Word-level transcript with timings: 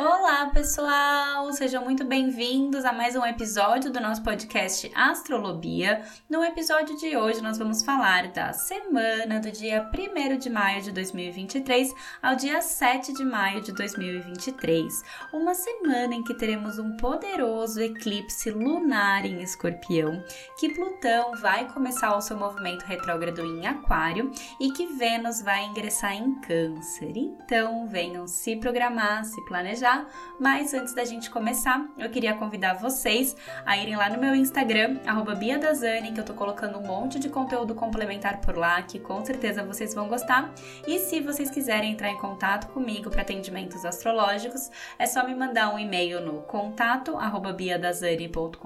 Olá, 0.00 0.46
pessoal! 0.54 1.52
Sejam 1.52 1.82
muito 1.82 2.04
bem-vindos 2.04 2.84
a 2.84 2.92
mais 2.92 3.16
um 3.16 3.26
episódio 3.26 3.90
do 3.90 3.98
nosso 4.00 4.22
podcast 4.22 4.88
Astrolobia. 4.94 6.02
No 6.30 6.44
episódio 6.44 6.96
de 6.98 7.16
hoje, 7.16 7.42
nós 7.42 7.58
vamos 7.58 7.82
falar 7.82 8.28
da 8.28 8.52
semana 8.52 9.40
do 9.40 9.50
dia 9.50 9.90
1 9.92 10.38
de 10.38 10.48
maio 10.48 10.82
de 10.82 10.92
2023 10.92 11.92
ao 12.22 12.36
dia 12.36 12.62
7 12.62 13.12
de 13.12 13.24
maio 13.24 13.60
de 13.60 13.72
2023. 13.72 15.02
Uma 15.32 15.56
semana 15.56 16.14
em 16.14 16.22
que 16.22 16.34
teremos 16.34 16.78
um 16.78 16.96
poderoso 16.96 17.80
eclipse 17.80 18.52
lunar 18.52 19.26
em 19.26 19.42
Escorpião, 19.42 20.22
que 20.60 20.72
Plutão 20.74 21.34
vai 21.40 21.66
começar 21.72 22.16
o 22.16 22.20
seu 22.20 22.36
movimento 22.36 22.84
retrógrado 22.84 23.44
em 23.44 23.66
Aquário 23.66 24.30
e 24.60 24.70
que 24.70 24.86
Vênus 24.86 25.42
vai 25.42 25.64
ingressar 25.64 26.14
em 26.14 26.36
Câncer. 26.36 27.14
Então, 27.16 27.88
venham 27.88 28.28
se 28.28 28.54
programar, 28.54 29.24
se 29.24 29.44
planejar 29.44 29.87
já, 29.88 30.06
mas 30.38 30.74
antes 30.74 30.92
da 30.92 31.04
gente 31.04 31.30
começar, 31.30 31.84
eu 31.96 32.10
queria 32.10 32.34
convidar 32.34 32.74
vocês 32.74 33.34
a 33.64 33.76
irem 33.76 33.96
lá 33.96 34.10
no 34.10 34.20
meu 34.20 34.34
Instagram, 34.34 34.98
BiaDazani, 35.38 36.12
que 36.12 36.20
eu 36.20 36.24
tô 36.24 36.34
colocando 36.34 36.78
um 36.78 36.86
monte 36.86 37.18
de 37.18 37.28
conteúdo 37.28 37.74
complementar 37.74 38.40
por 38.40 38.56
lá, 38.56 38.82
que 38.82 38.98
com 38.98 39.24
certeza 39.24 39.64
vocês 39.64 39.94
vão 39.94 40.08
gostar. 40.08 40.52
E 40.86 40.98
se 40.98 41.20
vocês 41.20 41.50
quiserem 41.50 41.92
entrar 41.92 42.10
em 42.10 42.18
contato 42.18 42.68
comigo 42.68 43.10
para 43.10 43.22
atendimentos 43.22 43.84
astrológicos, 43.84 44.70
é 44.98 45.06
só 45.06 45.26
me 45.26 45.34
mandar 45.34 45.74
um 45.74 45.78
e-mail 45.78 46.20
no 46.20 46.42
contato 46.42 47.16
biadazani.com.br 47.56 48.58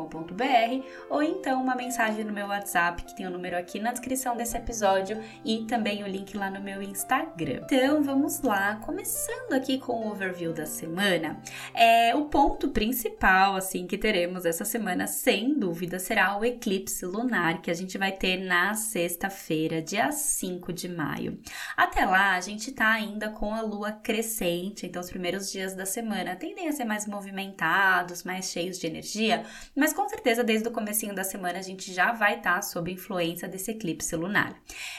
ou 1.09 1.23
então 1.23 1.63
uma 1.63 1.75
mensagem 1.75 2.25
no 2.25 2.33
meu 2.33 2.49
WhatsApp, 2.49 3.05
que 3.05 3.17
tem 3.17 3.27
o 3.27 3.29
um 3.29 3.33
número 3.33 3.57
aqui 3.57 3.79
na 3.79 3.93
descrição 3.93 4.37
desse 4.37 4.57
episódio 4.57 5.23
e 5.45 5.65
também 5.65 6.03
o 6.03 6.07
link 6.07 6.37
lá 6.37 6.51
no 6.51 6.61
meu 6.61 6.83
Instagram. 6.83 7.63
Então 7.65 8.03
vamos 8.03 8.43
lá, 8.43 8.77
começando 8.85 9.53
aqui 9.55 9.79
com 9.79 9.93
o 9.93 10.11
overview 10.11 10.53
da 10.53 10.67
semana 10.67 11.12
semana, 11.13 11.43
é, 11.75 12.15
o 12.15 12.27
ponto 12.27 12.69
principal, 12.69 13.57
assim, 13.57 13.87
que 13.87 13.99
teremos 13.99 14.45
essa 14.45 14.65
semana, 14.65 15.07
sem 15.07 15.59
dúvida, 15.59 15.99
será 15.99 16.39
o 16.39 16.45
eclipse 16.45 17.05
lunar 17.05 17.61
que 17.61 17.71
a 17.71 17.75
gente 17.75 17.99
vai 17.99 18.13
ter 18.13 18.39
na 18.39 18.75
sexta-feira, 18.75 19.83
dia 19.83 20.11
5 20.11 20.73
de 20.73 20.89
maio. 20.89 21.39
Até 21.77 22.05
lá, 22.05 22.35
a 22.35 22.41
gente 22.41 22.73
tá 22.73 22.91
ainda 22.91 23.31
com 23.31 23.55
a 23.55 23.61
lua 23.61 23.93
crescente, 23.93 24.87
então 24.87 25.03
os 25.03 25.11
primeiros 25.11 25.51
dias 25.51 25.75
da 25.75 25.85
semana 25.85 26.37
tendem 26.37 26.69
a 26.69 26.73
ser 26.73 26.85
mais 26.85 27.07
movimentados, 27.07 28.25
mais 28.25 28.51
cheios 28.51 28.79
de 28.79 28.87
energia, 28.87 29.45
mas 29.77 29.93
com 29.93 30.09
certeza 30.09 30.45
desde 30.45 30.69
o 30.69 30.73
comecinho 30.73 31.15
da 31.15 31.25
semana 31.25 31.59
a 31.59 31.63
gente 31.63 31.93
já 31.93 32.13
vai 32.13 32.37
estar 32.37 32.57
tá 32.57 32.63
sob 32.63 32.91
influência 32.91 33.49
desse 33.49 33.71
eclipse 33.71 34.15
lunar. 34.17 34.55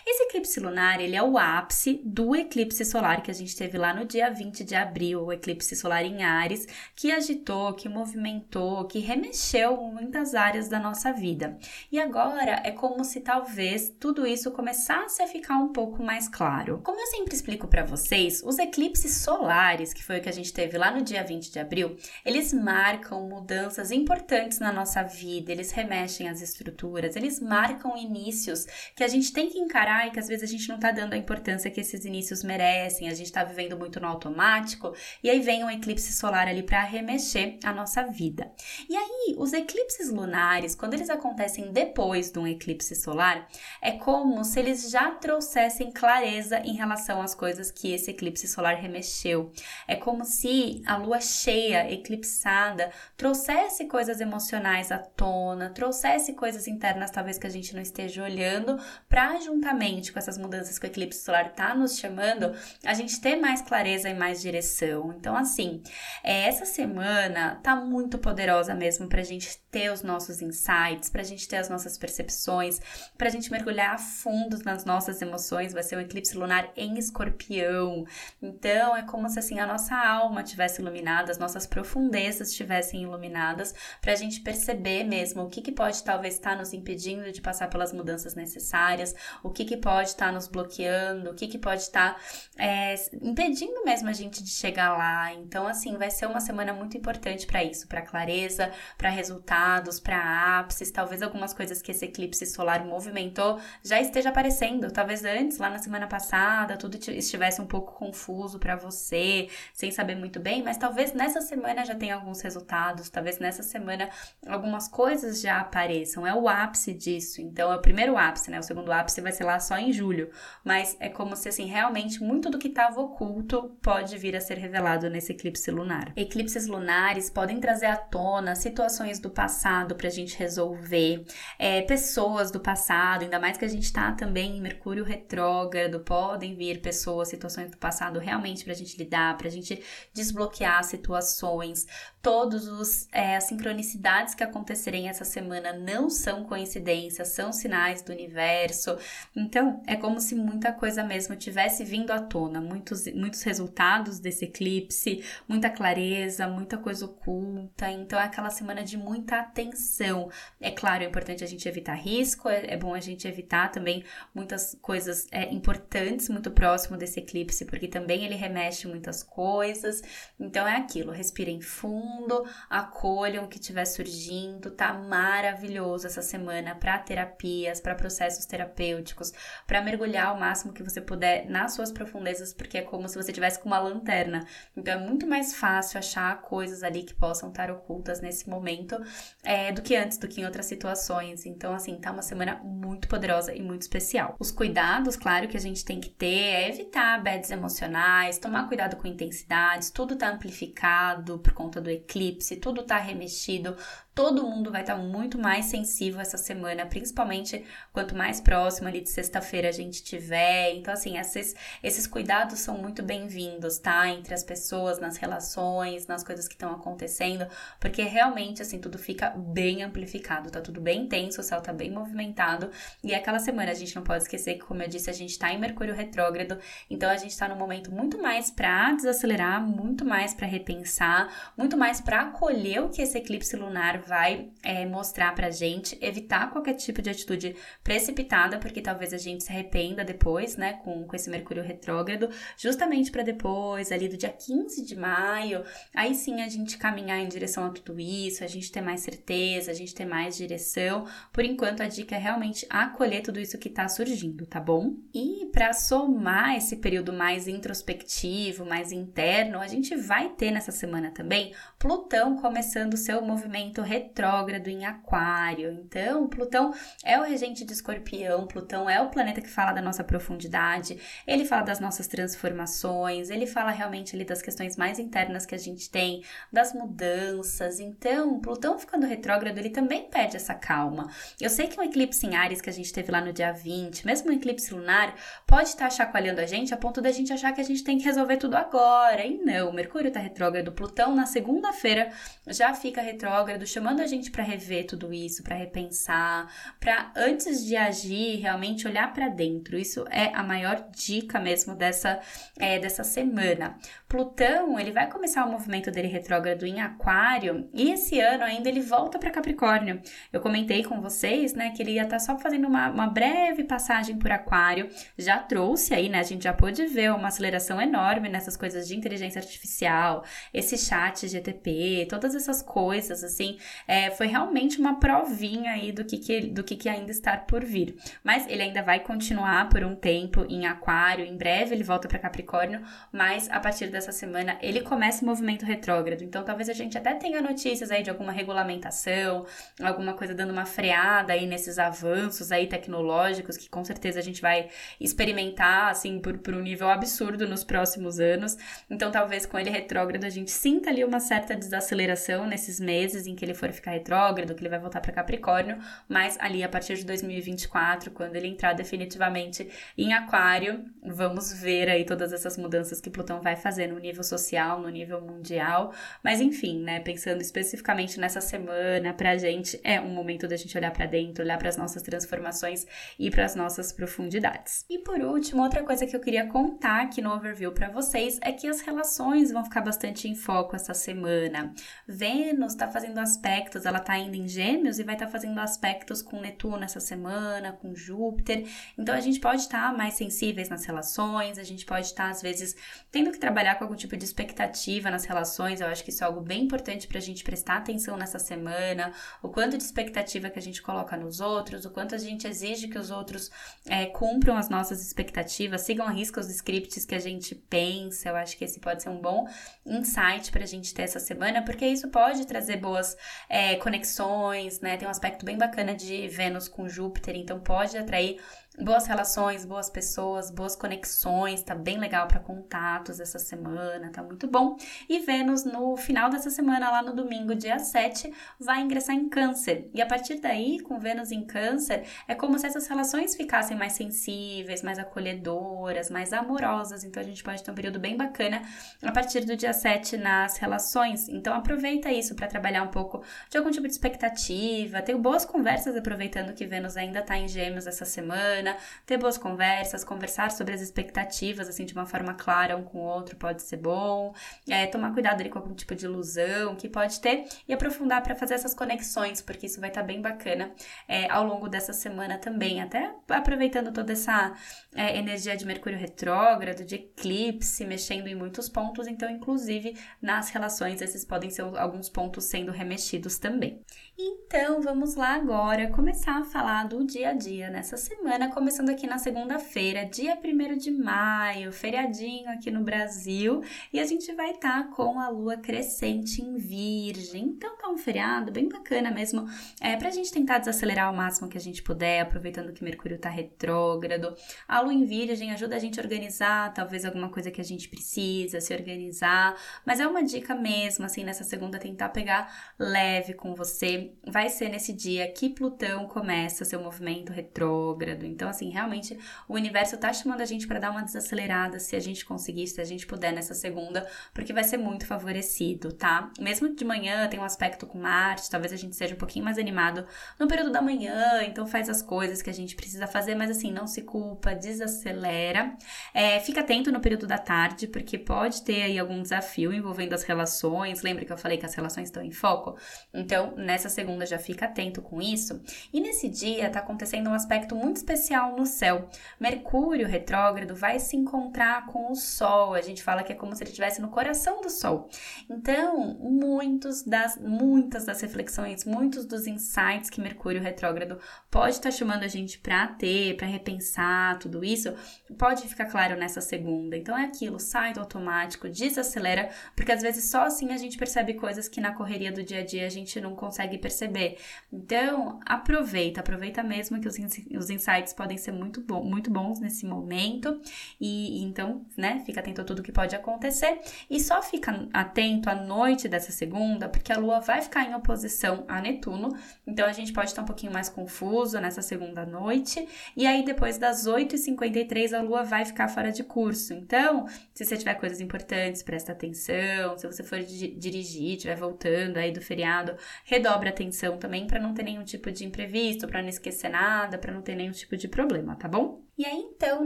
Esse 0.06 0.24
eclipse 0.24 0.60
lunar, 0.60 1.00
ele 1.00 1.16
é 1.16 1.24
o 1.24 1.38
ápice 1.38 2.02
do 2.04 2.36
eclipse 2.36 2.86
solar 2.86 3.22
que 3.22 3.32
a 3.32 3.34
gente 3.34 3.56
teve 3.56 3.78
lá 3.78 3.94
no 3.94 4.06
dia 4.06 4.30
20 4.30 4.64
de 4.64 4.76
abril, 4.76 5.24
o 5.26 5.32
eclipse 5.32 5.76
solar 5.76 6.03
em 6.06 6.24
Ares, 6.24 6.68
que 6.96 7.12
agitou, 7.12 7.74
que 7.74 7.90
movimentou, 7.90 8.86
que 8.86 9.00
remexeu 9.00 9.78
muitas 9.78 10.36
áreas 10.36 10.68
da 10.68 10.80
nossa 10.80 11.12
vida. 11.12 11.58
E 11.92 12.00
agora 12.00 12.62
é 12.64 12.72
como 12.72 13.04
se 13.04 13.22
talvez 13.22 13.94
tudo 14.00 14.26
isso 14.26 14.52
começasse 14.52 15.22
a 15.22 15.28
ficar 15.28 15.58
um 15.58 15.74
pouco 15.74 16.04
mais 16.04 16.28
claro. 16.28 16.82
Como 16.84 17.00
eu 17.00 17.08
sempre 17.08 17.34
explico 17.34 17.68
para 17.68 17.84
vocês, 17.84 18.42
os 18.44 18.60
eclipses 18.60 19.18
solares, 19.18 19.94
que 19.94 20.04
foi 20.04 20.20
o 20.20 20.22
que 20.22 20.30
a 20.30 20.34
gente 20.34 20.54
teve 20.54 20.78
lá 20.78 20.92
no 20.92 21.02
dia 21.02 21.24
20 21.24 21.52
de 21.52 21.60
abril, 21.60 21.96
eles 22.26 22.54
marcam 22.54 23.28
mudanças 23.28 23.92
importantes 23.92 24.60
na 24.60 24.72
nossa 24.72 25.04
vida, 25.04 25.52
eles 25.52 25.72
remexem 25.72 26.28
as 26.28 26.42
estruturas, 26.42 27.16
eles 27.16 27.40
marcam 27.40 27.96
inícios 27.98 28.66
que 28.96 29.04
a 29.04 29.08
gente 29.08 29.32
tem 29.32 29.50
que 29.50 29.60
encarar 29.60 30.08
e 30.08 30.12
que 30.12 30.20
às 30.20 30.28
vezes 30.28 30.44
a 30.44 30.52
gente 30.52 30.68
não 30.70 30.80
tá 30.80 30.92
dando 30.92 31.14
a 31.14 31.18
importância 31.18 31.72
que 31.72 31.82
esses 31.82 32.06
inícios 32.06 32.44
merecem, 32.44 33.10
a 33.10 33.14
gente 33.14 33.32
tá 33.32 33.44
vivendo 33.44 33.78
muito 33.78 34.00
no 34.00 34.08
automático, 34.08 34.94
e 35.24 35.30
aí 35.30 35.40
vem 35.40 35.64
um 35.64 35.70
eclipse 35.70 35.93
eclipse 35.94 36.14
solar 36.14 36.48
ali 36.48 36.64
para 36.64 36.82
remexer 36.84 37.58
a 37.64 37.72
nossa 37.72 38.04
vida. 38.04 38.52
E 38.90 38.96
aí, 38.96 39.36
os 39.38 39.54
eclipses 39.54 40.10
lunares, 40.10 40.76
quando 40.76 40.96
eles 40.96 41.10
acontecem 41.10 41.72
depois 41.72 42.32
de 42.32 42.40
um 42.40 42.48
eclipse 42.48 42.96
solar, 42.96 43.48
é 43.82 43.92
como 43.92 44.44
se 44.44 44.60
eles 44.60 44.90
já 44.90 45.12
trouxessem 45.12 45.92
clareza 45.92 46.60
em 46.60 46.74
relação 46.74 47.22
às 47.22 47.36
coisas 47.36 47.72
que 47.72 47.94
esse 47.94 48.10
eclipse 48.10 48.48
solar 48.48 48.76
remexeu. 48.76 49.52
É 49.88 49.96
como 49.96 50.26
se 50.26 50.82
a 50.86 50.98
lua 50.98 51.22
cheia, 51.22 51.92
eclipsada, 51.92 52.92
trouxesse 53.16 53.86
coisas 53.86 54.20
emocionais 54.20 54.92
à 54.92 54.98
tona, 54.98 55.70
trouxesse 55.70 56.34
coisas 56.34 56.68
internas 56.68 57.12
talvez 57.12 57.38
que 57.38 57.48
a 57.48 57.52
gente 57.52 57.76
não 57.76 57.82
esteja 57.82 58.24
olhando, 58.24 58.80
para 59.08 59.40
juntamente 59.40 60.12
com 60.12 60.18
essas 60.18 60.38
mudanças 60.38 60.80
que 60.80 60.88
o 60.88 60.90
eclipse 60.90 61.24
solar 61.24 61.48
está 61.48 61.76
nos 61.76 62.00
chamando, 62.00 62.54
a 62.84 62.94
gente 62.94 63.22
ter 63.22 63.36
mais 63.36 63.62
clareza 63.62 64.10
e 64.10 64.14
mais 64.14 64.42
direção. 64.42 65.14
Então, 65.18 65.36
assim, 65.36 65.83
é, 66.24 66.48
essa 66.48 66.66
semana 66.66 67.60
tá 67.64 67.76
muito 67.76 68.18
poderosa 68.18 68.74
mesmo 68.74 69.08
pra 69.08 69.24
gente 69.24 69.58
ter 69.72 69.92
os 69.92 70.04
nossos 70.04 70.42
insights, 70.42 71.10
pra 71.10 71.24
gente 71.24 71.48
ter 71.48 71.58
as 71.58 71.70
nossas 71.70 71.98
percepções, 71.98 72.80
pra 73.18 73.30
gente 73.30 73.52
mergulhar 73.52 73.96
a 73.96 73.98
fundo 73.98 74.58
nas 74.64 74.86
nossas 74.86 75.22
emoções. 75.22 75.74
Vai 75.74 75.84
ser 75.84 75.98
um 75.98 76.02
eclipse 76.02 76.38
lunar 76.38 76.72
em 76.76 76.98
escorpião. 76.98 78.06
Então 78.42 78.96
é 78.96 79.04
como 79.04 79.30
se 79.30 79.40
assim 79.40 79.60
a 79.60 79.68
nossa 79.68 79.96
alma 79.96 80.44
tivesse 80.44 80.82
iluminada, 80.82 81.32
as 81.32 81.38
nossas 81.38 81.66
profundezas 81.66 82.50
estivessem 82.50 83.04
iluminadas, 83.04 83.74
pra 84.02 84.16
gente 84.16 84.42
perceber 84.42 85.04
mesmo 85.04 85.44
o 85.44 85.50
que, 85.50 85.62
que 85.62 85.72
pode 85.72 86.04
talvez 86.04 86.36
estar 86.36 86.52
tá 86.52 86.56
nos 86.58 86.74
impedindo 86.74 87.32
de 87.32 87.42
passar 87.42 87.70
pelas 87.70 87.94
mudanças 87.94 88.36
necessárias, 88.36 89.16
o 89.44 89.50
que, 89.50 89.66
que 89.66 89.78
pode 89.78 90.10
estar 90.10 90.28
tá 90.28 90.32
nos 90.32 90.48
bloqueando, 90.48 91.30
o 91.30 91.34
que, 91.34 91.48
que 91.48 91.58
pode 91.58 91.82
estar 91.82 92.16
tá, 92.16 92.20
é, 92.58 92.96
impedindo 93.22 93.84
mesmo 93.84 94.10
a 94.10 94.14
gente 94.14 94.44
de 94.44 94.50
chegar 94.50 94.98
lá. 94.98 95.34
Então, 95.34 95.63
assim, 95.68 95.98
vai 95.98 96.10
ser 96.10 96.26
uma 96.26 96.40
semana 96.40 96.74
muito 96.74 96.98
importante 96.98 97.46
para 97.46 97.64
isso, 97.64 97.88
para 97.88 98.02
clareza, 98.02 98.72
para 98.98 99.10
resultados, 99.10 100.00
para 100.00 100.60
ápices, 100.60 100.92
talvez 100.92 101.22
algumas 101.22 101.54
coisas 101.54 101.82
que 101.82 101.92
esse 101.92 102.06
eclipse 102.06 102.46
solar 102.46 102.86
movimentou 102.86 103.60
já 103.84 104.00
esteja 104.00 104.30
aparecendo. 104.30 104.92
Talvez 104.92 105.24
antes, 105.24 105.58
lá 105.58 105.70
na 105.70 105.80
semana 105.80 106.08
passada, 106.08 106.78
tudo 106.78 106.98
estivesse 107.12 107.62
um 107.62 107.68
pouco 107.68 107.94
confuso 107.94 108.60
para 108.60 108.76
você, 108.76 109.50
sem 109.74 109.92
saber 109.92 110.16
muito 110.16 110.40
bem, 110.40 110.64
mas 110.64 110.78
talvez 110.78 111.14
nessa 111.14 111.42
semana 111.42 111.86
já 111.86 111.96
tenha 111.96 112.16
alguns 112.16 112.42
resultados, 112.42 113.10
talvez 113.10 113.40
nessa 113.40 113.64
semana 113.64 114.10
algumas 114.48 114.88
coisas 114.88 115.42
já 115.42 115.60
apareçam. 115.60 116.26
É 116.26 116.34
o 116.34 116.48
ápice 116.48 116.94
disso. 116.94 117.42
Então, 117.42 117.72
é 117.72 117.76
o 117.76 117.82
primeiro 117.82 118.18
ápice, 118.18 118.50
né? 118.50 118.60
O 118.60 118.64
segundo 118.64 118.92
ápice 118.92 119.22
vai 119.22 119.32
ser 119.32 119.44
lá 119.44 119.60
só 119.60 119.78
em 119.78 119.92
julho, 119.92 120.30
mas 120.64 120.96
é 121.00 121.10
como 121.10 121.36
se 121.36 121.50
assim, 121.50 121.66
realmente 121.66 122.22
muito 122.22 122.50
do 122.50 122.58
que 122.58 122.68
estava 122.68 123.00
oculto 123.00 123.78
pode 123.82 124.18
vir 124.18 124.36
a 124.36 124.42
ser 124.42 124.58
revelado 124.58 125.10
nesse 125.10 125.32
eclipse 125.32 125.53
eclipse 125.54 125.72
lunar. 125.72 126.14
Eclipses 126.16 126.68
lunares 126.68 127.30
podem 127.30 127.60
trazer 127.60 127.86
à 127.86 127.96
tona 127.96 128.56
situações 128.56 129.20
do 129.20 129.30
passado 129.30 129.96
para 129.96 130.08
a 130.08 130.12
gente 130.12 130.38
resolver, 130.38 131.26
é, 131.60 131.82
pessoas 131.84 132.52
do 132.52 132.60
passado, 132.60 133.24
ainda 133.24 133.40
mais 133.40 133.58
que 133.58 133.66
a 133.66 133.68
gente 133.68 133.84
está 133.84 134.12
também 134.14 134.58
em 134.58 134.62
Mercúrio 134.62 135.04
retrógrado, 135.04 136.00
podem 136.00 136.56
vir 136.56 136.82
pessoas, 136.82 137.30
situações 137.30 137.70
do 137.70 137.78
passado 137.78 138.20
realmente 138.20 138.64
para 138.64 138.74
a 138.74 138.76
gente 138.76 138.98
lidar, 138.98 139.38
para 139.38 139.48
a 139.48 139.52
gente 139.52 139.82
desbloquear 140.14 140.84
situações. 140.84 141.86
Todos 142.22 142.68
os 142.68 143.08
é, 143.12 143.36
as 143.36 143.46
sincronicidades 143.46 144.34
que 144.34 144.44
acontecerem 144.44 145.10
essa 145.10 145.26
semana 145.26 145.74
não 145.74 146.10
são 146.10 146.46
coincidências, 146.46 147.30
são 147.30 147.52
sinais 147.52 148.02
do 148.02 148.12
universo. 148.12 148.98
Então 149.36 149.82
é 149.86 149.96
como 149.96 150.20
se 150.20 150.34
muita 150.36 150.72
coisa 150.72 151.04
mesmo 151.04 151.36
tivesse 151.36 151.84
vindo 151.84 152.12
à 152.12 152.20
tona, 152.20 152.62
muitos 152.62 153.06
muitos 153.14 153.44
resultados 153.44 154.20
desse 154.20 154.46
eclipse, 154.46 155.24
muita 155.48 155.70
clareza, 155.70 156.48
muita 156.48 156.78
coisa 156.78 157.06
oculta. 157.06 157.90
Então 157.90 158.20
é 158.20 158.24
aquela 158.24 158.50
semana 158.50 158.84
de 158.84 158.98
muita 158.98 159.40
atenção. 159.40 160.30
É 160.60 160.72
claro, 160.72 161.04
é 161.04 161.08
importante 161.08 161.44
a 161.44 161.48
gente 161.48 161.68
evitar 161.68 161.96
risco, 161.96 162.50
é, 162.50 162.74
é 162.74 162.78
bom 162.78 162.94
a 162.94 163.00
gente 163.00 163.28
evitar 163.28 163.72
também 163.72 164.04
muitas 164.34 164.78
coisas 164.82 165.28
é, 165.32 165.52
importantes 165.54 166.30
muito 166.30 166.52
próximo 166.52 166.98
desse 166.98 167.20
eclipse, 167.20 167.66
porque 167.66 167.88
também 167.88 168.26
ele 168.26 168.36
remexe 168.36 168.88
muitas 168.88 169.24
coisas. 169.24 170.02
Então 170.40 170.68
é 170.68 170.76
aquilo, 170.76 171.12
respirem 171.12 171.62
fundo, 171.62 172.46
acolham 172.70 173.46
o 173.46 173.48
que 173.48 173.60
estiver 173.60 173.86
surgindo. 173.86 174.72
Tá 174.72 174.94
maravilhoso 174.94 176.08
essa 176.08 176.22
semana 176.22 176.76
para 176.76 176.98
terapias, 177.00 177.80
para 177.80 177.96
processos 177.96 178.46
terapêuticos, 178.46 179.32
para 179.68 179.82
mergulhar 179.82 180.36
o 180.36 180.40
máximo 180.40 180.74
que 180.74 180.84
você 180.84 181.02
puder 181.02 181.50
nas 181.50 181.74
suas 181.74 181.92
profundezas, 181.92 182.54
porque 182.54 182.78
é 182.78 182.82
como 182.82 183.08
se 183.08 183.16
você 183.16 183.32
tivesse 183.32 183.60
com 183.60 183.68
uma 183.68 183.80
lanterna. 183.80 184.46
Então 184.76 184.94
é 184.94 184.98
muito 184.98 185.28
mais 185.34 185.56
fácil 185.56 185.98
achar 185.98 186.42
coisas 186.42 186.84
ali 186.84 187.02
que 187.02 187.16
possam 187.16 187.50
estar 187.50 187.72
ocultas 187.72 188.22
nesse 188.22 188.48
momento 188.48 188.96
é, 189.44 189.72
do 189.72 189.82
que 189.82 189.96
antes, 189.96 190.20
do 190.20 190.28
que 190.28 190.42
em 190.42 190.46
outras 190.46 190.68
situações. 190.68 191.44
Então, 191.48 191.74
assim, 191.74 191.96
tá 192.00 192.12
uma 192.12 192.22
semana 192.22 192.62
muito 192.64 193.08
poderosa 193.08 193.52
e 193.52 193.60
muito 193.60 193.82
especial. 193.82 194.36
Os 194.40 194.52
cuidados, 194.52 195.16
claro, 195.16 195.48
que 195.48 195.58
a 195.58 195.60
gente 195.60 195.84
tem 195.84 196.00
que 196.00 196.10
ter 196.10 196.44
é 196.44 196.70
evitar 196.70 197.24
bads 197.24 197.50
emocionais, 197.50 198.38
tomar 198.38 198.68
cuidado 198.68 198.96
com 198.96 199.08
intensidades, 199.08 199.90
tudo 199.90 200.16
tá 200.16 200.30
amplificado 200.30 201.40
por 201.40 201.54
conta 201.54 201.82
do 201.82 201.90
eclipse, 201.90 202.58
tudo 202.58 202.84
tá 202.84 203.00
remexido, 203.00 203.76
todo 204.16 204.44
mundo 204.44 204.72
vai 204.72 204.82
estar 204.82 204.96
muito 204.96 205.40
mais 205.40 205.66
sensível 205.66 206.22
essa 206.22 206.38
semana, 206.38 206.86
principalmente 206.86 207.66
quanto 207.92 208.16
mais 208.16 208.40
próximo 208.40 208.88
ali 208.88 209.02
de 209.02 209.10
sexta-feira 209.10 209.70
a 209.70 209.72
gente 209.72 210.04
tiver. 210.04 210.76
Então, 210.76 210.94
assim, 210.94 211.18
esses, 211.18 211.56
esses 211.82 212.06
cuidados 212.06 212.60
são 212.60 212.78
muito 212.78 213.02
bem-vindos, 213.02 213.80
tá? 213.80 214.08
Entre 214.10 214.34
as 214.34 214.44
pessoas, 214.44 215.00
nas 215.00 215.18
relações, 215.18 216.06
nas 216.06 216.24
coisas 216.24 216.48
que 216.48 216.54
estão 216.54 216.72
acontecendo, 216.72 217.48
porque 217.80 218.04
realmente, 218.04 218.62
assim, 218.62 218.80
tudo 218.80 219.00
fica 219.00 219.32
bem 219.32 219.82
amplificado, 219.82 220.52
tá 220.52 220.62
tudo 220.62 220.80
bem 220.80 221.04
intenso, 221.04 221.42
o 221.42 221.44
céu 221.44 221.60
tá 221.60 221.74
bem 221.74 221.90
movimentado. 221.90 222.70
E 223.04 223.16
aquela 223.16 223.40
semana 223.40 223.72
a 223.72 223.76
gente 223.76 223.96
não 223.96 224.04
pode 224.04 224.24
esquecer 224.24 224.56
que, 224.56 224.66
como 224.66 224.84
eu 224.84 224.88
disse, 224.88 225.10
a 225.10 225.14
gente 225.14 225.40
tá 225.40 225.52
em 225.52 225.60
Mercúrio 225.60 225.96
retrógrado, 225.96 226.60
então 226.88 227.10
a 227.10 227.18
gente 227.18 227.36
tá 227.36 227.48
num 227.48 227.58
momento 227.58 227.92
muito 227.92 228.22
mais 228.22 228.52
para 228.52 228.94
desacelerar, 228.94 229.60
muito 229.60 230.06
mais 230.06 230.36
para 230.36 230.46
repensar, 230.46 231.52
muito 231.58 231.76
mais 231.76 232.00
para 232.00 232.22
acolher 232.22 232.84
o 232.84 232.90
que 232.90 233.02
esse 233.02 233.18
eclipse 233.18 233.56
lunar 233.56 234.03
vai 234.08 234.50
é, 234.62 234.86
mostrar 234.86 235.34
pra 235.34 235.50
gente, 235.50 235.98
evitar 236.02 236.52
qualquer 236.52 236.74
tipo 236.76 237.02
de 237.02 237.10
atitude 237.10 237.56
precipitada, 237.84 238.58
porque 238.58 238.82
talvez 238.82 239.14
a 239.14 239.18
gente 239.18 239.44
se 239.44 239.52
arrependa 239.52 240.04
depois, 240.04 240.56
né, 240.58 240.74
com, 240.84 241.04
com 241.06 241.16
esse 241.16 241.30
Mercúrio 241.30 241.64
retrógrado, 241.64 242.30
justamente 242.58 243.12
para 243.12 243.24
depois, 243.24 243.92
ali 243.92 244.08
do 244.08 244.18
dia 244.18 244.30
15 244.30 244.86
de 244.86 244.96
maio, 244.96 245.64
aí 245.94 246.14
sim 246.14 246.42
a 246.42 246.50
gente 246.50 246.78
caminhar 246.78 247.20
em 247.20 247.28
direção 247.28 247.66
a 247.66 247.70
tudo 247.70 248.00
isso, 248.00 248.44
a 248.44 248.48
gente 248.48 248.72
ter 248.72 248.82
mais 248.82 249.02
certeza, 249.02 249.72
a 249.72 249.74
gente 249.74 249.96
ter 249.96 250.06
mais 250.06 250.36
direção. 250.36 251.06
Por 251.32 251.44
enquanto, 251.44 251.82
a 251.82 251.88
dica 251.88 252.16
é 252.16 252.20
realmente 252.20 252.66
acolher 252.70 253.22
tudo 253.22 253.40
isso 253.40 253.58
que 253.58 253.70
tá 253.70 253.88
surgindo, 253.88 254.46
tá 254.46 254.60
bom? 254.60 254.96
E 255.14 255.50
para 255.52 255.74
somar 255.74 256.56
esse 256.56 256.78
período 256.78 257.14
mais 257.14 257.48
introspectivo, 257.48 258.66
mais 258.66 258.92
interno, 258.92 259.60
a 259.60 259.68
gente 259.68 259.96
vai 259.96 260.30
ter 260.30 260.52
nessa 260.52 260.72
semana 260.72 261.12
também 261.12 261.54
Plutão 261.80 262.38
começando 262.38 262.96
seu 262.96 263.22
movimento 263.22 263.82
retrógrado 263.94 264.68
em 264.68 264.86
Aquário. 264.86 265.72
Então, 265.72 266.28
Plutão 266.28 266.74
é 267.04 267.20
o 267.20 267.24
regente 267.24 267.64
de 267.64 267.74
Escorpião, 267.74 268.48
Plutão 268.48 268.90
é 268.90 269.00
o 269.00 269.10
planeta 269.10 269.40
que 269.40 269.50
fala 269.50 269.72
da 269.72 269.82
nossa 269.82 270.04
profundidade, 270.04 271.00
ele 271.28 271.46
fala 271.46 271.62
das 271.62 271.80
nossas 271.80 272.08
transformações, 272.08 273.30
ele 273.30 273.46
fala 273.46 273.70
realmente 273.70 274.16
ali 274.16 274.26
das 274.26 274.42
questões 274.42 274.76
mais 274.78 274.98
internas 274.98 275.46
que 275.46 275.54
a 275.54 275.60
gente 275.60 275.90
tem, 275.90 276.24
das 276.52 276.74
mudanças. 276.74 277.80
Então, 277.80 278.40
Plutão 278.40 278.80
ficando 278.80 279.06
retrógrado, 279.06 279.60
ele 279.60 279.70
também 279.70 280.10
perde 280.10 280.38
essa 280.38 280.56
calma. 280.56 281.10
Eu 281.40 281.50
sei 281.50 281.68
que 281.68 281.80
um 281.80 281.84
eclipse 281.84 282.26
em 282.26 282.36
Ares 282.36 282.62
que 282.62 282.70
a 282.70 282.74
gente 282.74 282.92
teve 282.92 283.12
lá 283.12 283.22
no 283.22 283.32
dia 283.32 283.52
20, 283.52 284.06
mesmo 284.08 284.32
um 284.32 284.34
eclipse 284.34 284.74
lunar, 284.74 285.16
pode 285.46 285.70
estar 285.70 285.90
chacoalhando 285.92 286.42
a 286.42 286.46
gente 286.48 286.74
a 286.74 286.78
ponto 286.78 287.00
da 287.00 287.12
gente 287.12 287.32
achar 287.32 287.54
que 287.54 287.62
a 287.62 287.64
gente 287.64 287.84
tem 287.84 287.98
que 287.98 288.06
resolver 288.06 288.38
tudo 288.38 288.56
agora. 288.56 289.24
E 289.24 289.38
não, 289.38 289.72
Mercúrio 289.72 290.08
está 290.08 290.20
retrógrado, 290.20 290.72
Plutão 290.72 291.16
na 291.16 291.28
segunda-feira 291.28 292.12
já 292.48 292.74
fica 292.74 293.02
retrógrado, 293.02 293.66
chamando 293.84 294.00
a 294.00 294.08
gente 294.08 294.32
para 294.32 294.44
rever 294.44 294.88
tudo 294.88 295.14
isso, 295.14 295.44
para 295.44 295.58
repensar, 295.58 296.50
para 296.80 297.12
antes 297.18 297.66
de 297.66 297.76
agir, 297.76 298.40
realmente 298.40 298.88
olhar 298.88 299.12
para 299.14 299.28
dentro. 299.28 299.78
Isso 299.78 300.06
é 300.10 300.34
a 300.34 300.42
maior 300.42 300.88
dica 300.90 301.38
mesmo 301.38 301.76
dessa, 301.76 302.22
é, 302.58 302.80
dessa 302.80 303.04
semana. 303.04 303.78
Plutão, 304.14 304.80
ele 304.80 304.92
vai 304.92 305.10
começar 305.10 305.44
o 305.44 305.50
movimento 305.50 305.90
dele 305.90 306.08
retrógrado 306.08 306.68
em 306.68 306.80
Aquário 306.80 307.68
e 307.74 307.90
esse 307.90 308.20
ano 308.20 308.44
ainda 308.44 308.70
ele 308.70 308.80
volta 308.80 309.18
para 309.18 309.32
Capricórnio. 309.32 310.00
Eu 310.32 310.40
comentei 310.40 310.84
com 310.84 311.02
vocês, 311.02 311.56
né, 311.56 311.72
que 311.72 311.82
ele 311.82 311.94
ia 311.94 312.04
estar 312.04 312.18
tá 312.18 312.20
só 312.20 312.38
fazendo 312.38 312.68
uma, 312.68 312.92
uma 312.92 313.08
breve 313.08 313.64
passagem 313.64 314.16
por 314.20 314.30
Aquário. 314.32 314.88
Já 315.18 315.40
trouxe 315.40 315.96
aí, 315.96 316.10
né, 316.10 316.20
a 316.20 316.24
gente 316.24 316.44
já 316.44 316.54
pôde 316.54 316.86
ver 316.86 317.12
uma 317.12 317.30
aceleração 317.30 317.82
enorme 317.82 318.30
nessas 318.30 318.56
coisas 318.56 318.88
de 318.88 318.96
inteligência 318.96 319.42
artificial, 319.42 320.24
esse 320.54 320.78
chat 320.78 321.28
GTP, 321.28 322.06
todas 322.08 322.36
essas 322.36 322.62
coisas, 322.62 323.24
assim, 323.24 323.58
é, 323.88 324.12
foi 324.12 324.28
realmente 324.28 324.80
uma 324.80 325.00
provinha 325.00 325.72
aí 325.72 325.92
do 325.92 326.06
que, 326.06 326.20
que, 326.20 326.42
do 326.42 326.64
que, 326.64 326.76
que 326.76 326.88
ainda 326.88 327.10
está 327.10 327.36
por 327.36 327.66
vir. 327.66 327.98
Mas 328.24 328.46
ele 328.48 328.62
ainda 328.62 328.84
vai 328.84 329.00
continuar 329.00 329.70
por 329.70 329.84
um 329.84 329.96
tempo 329.96 330.46
em 330.48 330.68
Aquário, 330.68 331.26
em 331.26 331.36
breve 331.36 331.74
ele 331.74 331.84
volta 331.84 332.08
para 332.08 332.20
Capricórnio, 332.20 332.80
mas 333.12 333.50
a 333.50 333.60
partir 333.60 333.88
dessa 334.04 334.12
semana 334.12 334.58
ele 334.62 334.82
começa 334.82 335.24
o 335.24 335.26
movimento 335.26 335.66
retrógrado. 335.66 336.22
Então 336.24 336.44
talvez 336.44 336.68
a 336.68 336.74
gente 336.74 336.98
até 336.98 337.14
tenha 337.14 337.42
notícias 337.42 337.90
aí 337.90 338.04
de 338.04 338.10
alguma 338.10 338.34
regulamentação, 338.34 339.46
alguma 339.82 340.14
coisa 340.14 340.34
dando 340.34 340.52
uma 340.52 340.66
freada 340.66 341.32
aí 341.32 341.46
nesses 341.46 341.80
avanços 341.80 342.52
aí 342.52 342.68
tecnológicos 342.68 343.56
que 343.56 343.70
com 343.70 343.84
certeza 343.86 344.20
a 344.20 344.22
gente 344.22 344.42
vai 344.42 344.68
experimentar 345.00 345.90
assim 345.90 346.20
por, 346.20 346.38
por 346.38 346.54
um 346.54 346.62
nível 346.62 346.90
absurdo 346.90 347.48
nos 347.48 347.64
próximos 347.64 348.20
anos. 348.20 348.58
Então 348.90 349.10
talvez 349.10 349.46
com 349.46 349.58
ele 349.58 349.70
retrógrado 349.70 350.26
a 350.26 350.30
gente 350.30 350.52
sinta 350.52 350.90
ali 350.90 351.04
uma 351.06 351.22
certa 351.22 351.56
desaceleração 351.56 352.46
nesses 352.46 352.80
meses 352.80 353.26
em 353.26 353.36
que 353.36 353.46
ele 353.46 353.54
for 353.54 353.72
ficar 353.72 353.92
retrógrado, 353.92 354.54
que 354.54 354.62
ele 354.62 354.70
vai 354.70 354.80
voltar 354.80 355.00
para 355.00 355.14
Capricórnio, 355.14 355.78
mas 356.10 356.38
ali 356.42 356.62
a 356.62 356.68
partir 356.68 356.96
de 356.96 357.06
2024, 357.06 358.12
quando 358.12 358.36
ele 358.36 358.48
entrar 358.48 358.74
definitivamente 358.74 359.70
em 359.98 360.14
Aquário, 360.14 360.86
vamos 361.02 361.54
ver 361.54 361.90
aí 361.90 362.04
todas 362.06 362.34
essas 362.34 362.58
mudanças 362.58 363.00
que 363.00 363.10
Plutão 363.10 363.42
vai 363.42 363.56
fazer 363.56 363.93
no 363.94 364.00
nível 364.00 364.24
social, 364.24 364.82
no 364.82 364.90
nível 364.90 365.22
mundial. 365.22 365.94
Mas 366.24 366.42
enfim, 366.42 366.82
né, 366.82 367.00
pensando 367.00 367.42
especificamente 367.42 368.20
nessa 368.20 368.42
semana 368.42 369.14
pra 369.14 369.38
gente, 369.38 369.80
é 369.84 370.02
um 370.02 370.10
momento 370.10 370.48
da 370.48 370.58
gente 370.58 370.78
olhar 370.78 370.92
para 370.92 371.06
dentro, 371.06 371.44
olhar 371.44 371.58
para 371.58 371.70
as 371.70 371.78
nossas 371.78 372.02
transformações 372.02 372.86
e 373.18 373.30
para 373.30 373.46
as 373.46 373.56
nossas 373.56 373.92
profundidades. 373.92 374.86
E 374.90 375.00
por 375.00 375.20
último, 375.20 375.64
outra 375.64 375.84
coisa 375.84 376.06
que 376.06 376.16
eu 376.16 376.20
queria 376.20 376.48
contar 376.48 377.04
aqui 377.04 377.22
no 377.22 377.34
overview 377.34 377.72
para 377.72 377.90
vocês 377.90 378.40
é 378.42 378.52
que 378.52 378.68
as 378.68 378.82
relações 378.82 379.52
vão 379.52 379.64
ficar 379.64 379.82
bastante 379.82 380.28
em 380.28 380.36
foco 380.36 380.76
essa 380.76 380.94
semana. 380.94 381.74
Vênus 382.08 382.74
está 382.74 382.88
fazendo 382.88 383.20
aspectos, 383.20 383.86
ela 383.86 384.00
está 384.00 384.18
indo 384.18 384.36
em 384.36 384.48
Gêmeos 384.48 385.00
e 385.00 385.04
vai 385.04 385.16
estar 385.16 385.26
tá 385.26 385.32
fazendo 385.32 385.60
aspectos 385.60 386.22
com 386.22 386.40
Netuno 386.40 386.84
essa 386.84 387.00
semana, 387.00 387.74
com 387.74 387.96
Júpiter. 387.96 388.68
Então 388.98 389.14
a 389.16 389.20
gente 389.20 389.40
pode 389.40 389.62
estar 389.62 389.92
tá 389.92 389.98
mais 389.98 390.16
sensíveis 390.16 390.70
nas 390.70 390.86
relações, 390.86 391.58
a 391.58 391.64
gente 391.64 391.86
pode 391.86 392.08
estar 392.08 392.26
tá, 392.26 392.30
às 392.30 392.42
vezes 392.42 392.76
tendo 393.12 393.32
que 393.32 393.40
trabalhar 393.40 393.76
com 393.76 393.83
algum 393.84 393.96
tipo 393.96 394.18
de 394.18 394.26
expectativa 394.26 395.12
nas 395.12 395.26
relações. 395.26 395.82
Eu 395.82 395.88
acho 395.88 396.04
que 396.04 396.10
isso 396.10 396.24
é 396.24 396.28
algo 396.28 396.42
bem 396.42 396.64
importante 396.64 397.08
para 397.08 397.18
a 397.18 397.22
gente 397.22 397.44
prestar 397.44 397.78
atenção 397.78 398.18
nessa 398.18 398.40
semana, 398.40 399.12
o 399.42 399.50
quanto 399.50 399.78
de 399.78 399.84
expectativa 399.84 400.50
que 400.50 400.60
a 400.60 400.62
gente 400.62 400.82
coloca 400.82 401.16
nos 401.16 401.40
outros, 401.40 401.86
o 401.86 401.92
quanto 401.92 402.16
a 402.16 402.18
gente 402.18 402.48
exige 402.48 402.88
que 402.88 402.98
os 402.98 403.12
outros 403.12 403.52
é, 403.86 404.06
cumpram 404.08 404.58
as 404.58 404.70
nossas 404.70 405.06
expectativas, 405.06 405.82
sigam 405.82 406.08
a 406.08 406.12
risca 406.12 406.40
os 406.40 406.50
scripts 406.50 407.06
que 407.06 407.16
a 407.16 407.20
gente 407.20 407.56
pensa. 407.56 408.30
Eu 408.30 408.36
acho 408.36 408.58
que 408.58 408.66
esse 408.66 408.80
pode 408.80 409.04
ser 409.04 409.10
um 409.10 409.22
bom 409.22 409.48
insight 409.86 410.52
para 410.52 410.64
a 410.64 410.68
gente 410.68 410.94
ter 410.94 411.04
essa 411.04 411.20
semana, 411.20 411.64
porque 411.64 411.86
isso 411.86 412.08
pode 412.10 412.46
trazer 412.46 412.78
boas 412.78 413.16
é, 413.50 413.76
conexões, 413.76 414.80
né? 414.80 414.98
Tem 414.98 415.08
um 415.08 415.12
aspecto 415.12 415.46
bem 415.46 415.58
bacana 415.58 415.94
de 415.94 416.28
Vênus 416.28 416.68
com 416.68 416.88
Júpiter, 416.88 417.36
então 417.36 417.60
pode 417.60 417.98
atrair 417.98 418.40
boas 418.80 419.06
relações, 419.06 419.66
boas 419.66 419.90
pessoas, 419.90 420.50
boas 420.50 420.76
conexões, 420.76 421.62
tá 421.62 421.76
bem 421.76 422.00
legal 422.00 422.28
para 422.28 422.40
contatos 422.40 423.20
essa 423.20 423.38
semana, 423.38 424.12
tá 424.12 424.24
muito 424.24 424.48
bom. 424.48 424.76
E 425.08 425.20
Vênus 425.20 425.64
no 425.64 425.96
final 425.96 426.30
dessa 426.30 426.50
semana, 426.50 426.90
lá 426.90 427.04
no 427.04 427.14
domingo, 427.14 427.54
dia 427.54 427.78
7, 427.78 428.34
vai 428.60 428.82
ingressar 428.82 429.16
em 429.16 429.30
Câncer. 429.30 429.90
E 429.94 430.02
a 430.02 430.06
partir 430.06 430.40
daí, 430.40 430.80
com 430.80 431.00
Vênus 431.00 431.32
em 431.32 431.46
Câncer, 431.46 432.04
é 432.28 432.34
como 432.34 432.58
se 432.58 432.66
essas 432.66 432.88
relações 432.88 433.36
ficassem 433.36 433.78
mais 433.78 433.94
sensíveis, 433.94 434.82
mais 434.82 434.98
acolhedoras, 434.98 436.10
mais 436.10 436.34
amorosas. 436.34 437.04
Então 437.04 437.22
a 437.22 437.26
gente 437.26 437.44
pode 437.44 437.64
ter 437.64 437.72
um 437.72 437.76
período 437.76 438.00
bem 438.00 438.18
bacana 438.18 438.62
a 439.04 439.12
partir 439.12 439.46
do 439.46 439.56
dia 439.56 439.74
7 439.74 440.18
nas 440.18 440.58
relações. 440.58 441.30
Então 441.30 441.54
aproveita 441.54 442.12
isso 442.12 442.34
para 442.36 442.48
trabalhar 442.48 442.82
um 442.82 442.90
pouco 442.90 443.24
de 443.50 443.58
algum 443.58 443.70
tipo 443.70 443.88
de 443.88 443.94
expectativa, 443.94 445.02
ter 445.02 445.16
boas 445.16 445.46
conversas 445.46 445.96
aproveitando 445.96 446.54
que 446.54 446.66
Vênus 446.66 446.98
ainda 446.98 447.22
tá 447.22 447.38
em 447.38 447.48
Gêmeos 447.48 447.86
essa 447.86 448.06
semana 448.06 448.63
semana, 448.64 448.78
ter 449.06 449.18
boas 449.18 449.38
conversas, 449.38 450.04
conversar 450.04 450.52
sobre 450.52 450.74
as 450.74 450.82
expectativas, 450.82 451.68
assim, 451.68 451.86
de 451.86 451.94
uma 451.94 452.06
forma 452.06 452.34
clara 452.34 452.78
um 452.78 452.84
com 452.84 453.00
o 453.00 453.02
outro 453.02 453.36
pode 453.36 453.62
ser 453.62 453.78
bom, 453.78 454.34
é, 454.70 454.88
tomar 454.88 455.14
cuidado 455.14 455.42
ali 455.42 455.50
com 455.50 455.60
algum 455.60 455.74
tipo 455.74 455.94
de 455.94 456.06
ilusão 456.06 456.76
que 456.76 456.88
pode 456.88 457.20
ter 457.20 457.46
e 457.68 457.74
aprofundar 457.74 458.24
para 458.24 458.36
fazer 458.36 458.54
essas 458.54 458.74
conexões, 458.74 459.42
porque 459.42 459.66
isso 459.66 459.80
vai 459.80 459.90
estar 459.90 460.02
tá 460.02 460.08
bem 460.08 460.22
bacana 460.22 460.72
é, 461.08 461.30
ao 461.30 461.46
longo 461.46 461.68
dessa 461.68 461.92
semana 461.92 462.38
também, 462.38 462.82
até 462.82 463.14
aproveitando 463.30 463.92
toda 463.92 464.14
essa 464.14 464.54
é, 464.96 465.18
energia 465.18 465.58
de 465.58 465.66
Mercúrio 465.66 465.98
retrógrado, 465.98 466.86
de 466.86 466.96
eclipse, 466.96 467.86
mexendo 467.86 468.28
em 468.28 468.36
muitos 468.36 468.70
pontos, 468.70 469.08
então, 469.08 469.30
inclusive 469.30 469.98
nas 470.22 470.50
relações, 470.50 471.02
esses 471.02 471.26
podem 471.26 471.50
ser 471.50 471.64
alguns 471.78 472.10
pontos 472.10 472.46
sendo 472.46 472.72
remexidos 472.72 473.38
também. 473.38 473.82
Então, 474.18 474.82
vamos 474.82 475.16
lá 475.16 475.36
agora 475.36 475.90
começar 475.90 476.40
a 476.40 476.44
falar 476.46 476.88
do 476.88 477.06
dia 477.06 477.30
a 477.30 477.34
dia 477.34 477.70
nessa 477.70 477.98
semana, 477.98 478.53
começando 478.54 478.90
aqui 478.90 479.08
na 479.08 479.18
segunda-feira, 479.18 480.06
dia 480.06 480.38
1 480.38 480.78
de 480.78 480.92
maio, 480.92 481.72
feriadinho 481.72 482.48
aqui 482.52 482.70
no 482.70 482.84
Brasil, 482.84 483.64
e 483.92 484.00
a 484.00 484.06
gente 484.06 484.32
vai 484.34 484.52
estar 484.52 484.84
tá 484.84 484.90
com 484.96 485.20
a 485.20 485.28
lua 485.28 485.58
crescente 485.58 486.40
em 486.40 486.56
Virgem. 486.58 487.46
Então, 487.46 487.76
tá 487.78 487.90
um 487.90 487.98
feriado 487.98 488.52
bem 488.52 488.70
bacana 488.70 489.10
mesmo, 489.10 489.48
é 489.82 489.96
pra 489.96 490.12
gente 490.12 490.32
tentar 490.32 490.60
desacelerar 490.60 491.08
ao 491.08 491.16
máximo 491.16 491.50
que 491.50 491.58
a 491.58 491.62
gente 491.62 491.82
puder, 491.82 492.22
aproveitando 492.22 492.72
que 492.74 492.84
Mercúrio 492.84 493.18
tá 493.18 493.30
retrógrado. 493.30 494.36
A 494.68 494.82
lua 494.82 494.94
em 494.94 495.04
Virgem 495.04 495.52
ajuda 495.52 495.76
a 495.76 495.80
gente 495.80 496.00
a 496.00 496.04
organizar, 496.04 496.74
talvez 496.74 497.06
alguma 497.06 497.30
coisa 497.30 497.50
que 497.50 497.60
a 497.60 497.64
gente 497.64 497.90
precisa 497.90 498.62
se 498.62 498.72
organizar, 498.74 499.56
mas 499.84 500.00
é 500.00 500.06
uma 500.06 500.24
dica 500.24 500.54
mesmo, 500.54 501.06
assim, 501.06 501.24
nessa 501.24 501.44
segunda 501.44 501.80
tentar 501.80 502.10
pegar 502.10 502.74
leve 502.78 503.34
com 503.34 503.56
você 503.56 504.14
vai 504.28 504.48
ser 504.50 504.70
nesse 504.70 504.94
dia 504.94 505.28
que 505.32 505.50
Plutão 505.50 506.08
começa 506.08 506.64
seu 506.64 506.82
movimento 506.82 507.32
retrógrado. 507.32 508.26
Então, 508.26 508.43
Então, 508.44 508.50
assim, 508.50 508.70
realmente 508.70 509.18
o 509.48 509.54
universo 509.54 509.96
tá 509.96 510.12
chamando 510.12 510.42
a 510.42 510.46
gente 510.46 510.68
para 510.68 510.78
dar 510.78 510.92
uma 510.92 511.02
desacelerada, 511.02 511.80
se 511.80 511.96
a 511.96 512.00
gente 512.02 512.26
conseguir, 512.26 512.68
se 512.68 512.82
a 512.82 512.84
gente 512.84 513.08
puder 513.08 513.32
nessa 513.32 513.54
segunda, 513.54 514.06
porque 514.34 514.52
vai 514.52 514.66
ser 514.66 514.76
muito 514.76 515.08
favorecido, 515.08 515.94
tá? 515.94 516.30
Mesmo 516.38 516.76
de 516.76 516.84
manhã 516.84 517.26
tem 517.30 517.40
um 517.40 517.44
aspecto 517.46 517.88
com 517.88 517.98
Marte, 517.98 518.50
talvez 518.50 518.74
a 518.74 518.76
gente 518.76 518.98
seja 518.98 519.16
um 519.16 519.18
pouquinho 519.18 519.46
mais 519.46 519.58
animado 519.58 520.06
no 520.38 520.46
período 520.46 520.74
da 520.74 520.82
manhã, 520.82 521.42
então 521.44 521.66
faz 521.66 521.88
as 521.88 522.02
coisas 522.02 522.42
que 522.42 522.50
a 522.50 522.54
gente 522.54 522.76
precisa 522.76 523.08
fazer, 523.08 523.34
mas 523.34 523.50
assim, 523.50 523.72
não 523.72 523.88
se 523.88 524.02
culpa, 524.02 524.54
desacelera. 524.54 525.78
É, 526.14 526.38
fica 526.42 526.60
atento 526.60 526.92
no 526.92 527.00
período 527.00 527.26
da 527.26 527.38
tarde, 527.38 527.88
porque 527.88 528.18
pode 528.18 528.62
ter 528.64 528.82
aí 528.82 529.00
algum 529.00 529.22
desafio 529.22 529.72
envolvendo 529.72 530.12
as 530.12 530.24
relações. 530.24 531.02
Lembra 531.02 531.24
que 531.24 531.32
eu 531.32 531.38
falei 531.38 531.58
que 531.58 531.66
as 531.66 531.76
relações 531.76 532.10
estão 532.10 532.22
em 532.22 532.32
foco? 532.32 532.78
Então, 533.14 533.54
nessa 533.56 533.88
segunda 533.88 534.26
já 534.26 534.38
fica 534.38 534.66
atento 534.66 535.02
com 535.02 535.22
isso. 535.22 535.62
E 535.94 536.02
nesse 536.02 536.28
dia 536.28 536.70
tá 536.70 536.80
acontecendo 536.80 537.30
um 537.30 537.34
aspecto 537.34 537.74
muito 537.74 537.98
especial 537.98 538.33
no 538.42 538.66
céu. 538.66 539.08
Mercúrio 539.40 540.08
retrógrado 540.08 540.76
vai 540.76 541.00
se 541.00 541.16
encontrar 541.16 541.86
com 541.88 542.12
o 542.12 542.16
Sol. 542.16 542.74
A 542.74 542.82
gente 542.82 543.04
fala 543.04 543.24
que 543.24 543.32
é 543.32 543.36
como 543.36 543.56
se 543.56 543.64
ele 543.64 543.70
estivesse 543.70 544.02
no 544.02 544.10
coração 544.10 544.62
do 544.62 544.70
Sol. 544.70 545.10
Então, 545.50 546.16
muitos 546.20 547.04
das, 547.04 547.38
muitas 547.38 548.06
das 548.06 548.22
reflexões, 548.22 548.86
muitos 548.86 549.26
dos 549.26 549.48
insights 549.48 550.10
que 550.10 550.22
Mercúrio 550.22 550.62
retrógrado 550.62 551.20
pode 551.50 551.76
estar 551.76 551.92
tá 551.92 551.96
chamando 551.96 552.24
a 552.24 552.28
gente 552.28 552.58
para 552.60 552.88
ter, 552.88 553.38
para 553.38 553.48
repensar 553.48 554.40
tudo 554.40 554.64
isso, 554.64 554.94
pode 555.38 555.68
ficar 555.68 555.86
claro 555.86 556.18
nessa 556.18 556.42
segunda. 556.42 556.98
Então 556.98 557.18
é 557.18 557.26
aquilo, 557.26 557.60
sai 557.60 557.94
do 557.94 558.00
automático, 558.00 558.70
desacelera, 558.70 559.50
porque 559.76 559.92
às 559.92 560.02
vezes 560.02 560.26
só 560.26 560.44
assim 560.44 560.72
a 560.72 560.78
gente 560.78 560.98
percebe 560.98 561.34
coisas 561.36 561.68
que 561.68 561.82
na 561.82 561.94
correria 561.94 562.32
do 562.32 562.44
dia 562.44 562.60
a 562.60 562.66
dia 562.66 562.86
a 562.86 562.90
gente 562.90 563.20
não 563.22 563.36
consegue 563.36 563.78
perceber. 563.78 564.38
Então, 564.72 565.40
aproveita, 565.46 566.22
aproveita 566.22 566.64
mesmo 566.64 567.00
que 567.00 567.08
os, 567.08 567.16
os 567.58 567.70
insights 567.70 568.14
podem 568.14 568.23
ser 568.38 568.52
muito, 568.52 568.84
muito 569.04 569.30
bons 569.30 569.60
nesse 569.60 569.86
momento. 569.86 570.60
E 571.00 571.44
então, 571.44 571.86
né, 571.98 572.22
fica 572.26 572.40
atento 572.40 572.62
a 572.62 572.64
tudo 572.64 572.84
que 572.84 572.92
pode 572.92 573.16
acontecer. 573.16 573.80
E 574.10 574.20
só 574.20 574.42
fica 574.42 574.88
atento 574.94 575.50
à 575.50 575.56
noite 575.56 576.08
dessa 576.08 576.32
segunda, 576.32 576.90
porque 576.90 577.12
a 577.12 577.18
Lua 577.18 577.40
vai 577.40 577.62
ficar 577.62 577.84
em 577.84 577.94
oposição 577.94 578.66
a 578.68 578.82
Netuno. 578.82 579.36
Então, 579.66 579.88
a 579.88 579.94
gente 579.94 580.14
pode 580.14 580.30
estar 580.30 580.42
um 580.42 580.46
pouquinho 580.46 580.72
mais 580.72 580.90
confuso 580.90 581.60
nessa 581.60 581.82
segunda 581.82 582.26
noite. 582.26 582.88
E 583.16 583.26
aí, 583.26 583.44
depois 583.44 583.78
das 583.78 584.08
8h53, 584.08 585.14
a 585.14 585.22
Lua 585.22 585.44
vai 585.44 585.66
ficar 585.66 585.88
fora 585.88 586.12
de 586.12 586.24
curso. 586.24 586.74
Então, 586.74 587.28
se 587.54 587.66
você 587.66 587.78
tiver 587.78 587.96
coisas 587.96 588.20
importantes, 588.22 588.84
presta 588.84 589.12
atenção. 589.12 589.98
Se 589.98 590.08
você 590.08 590.24
for 590.24 590.40
dirigir, 590.40 591.34
estiver 591.34 591.56
voltando 591.56 592.18
aí 592.18 592.32
do 592.32 592.42
feriado, 592.42 592.96
redobre 593.26 593.70
atenção 593.70 594.18
também 594.18 594.48
para 594.48 594.60
não 594.60 594.74
ter 594.74 594.84
nenhum 594.84 595.04
tipo 595.04 595.32
de 595.32 595.46
imprevisto, 595.46 596.08
para 596.08 596.22
não 596.22 596.30
esquecer 596.30 596.70
nada, 596.70 597.18
para 597.18 597.34
não 597.34 597.42
ter 597.42 597.56
nenhum 597.56 597.72
tipo 597.72 597.96
de 597.96 598.08
problema, 598.14 598.56
tá 598.56 598.68
bom? 598.68 599.03
E 599.16 599.28
aí, 599.28 599.38
então, 599.38 599.86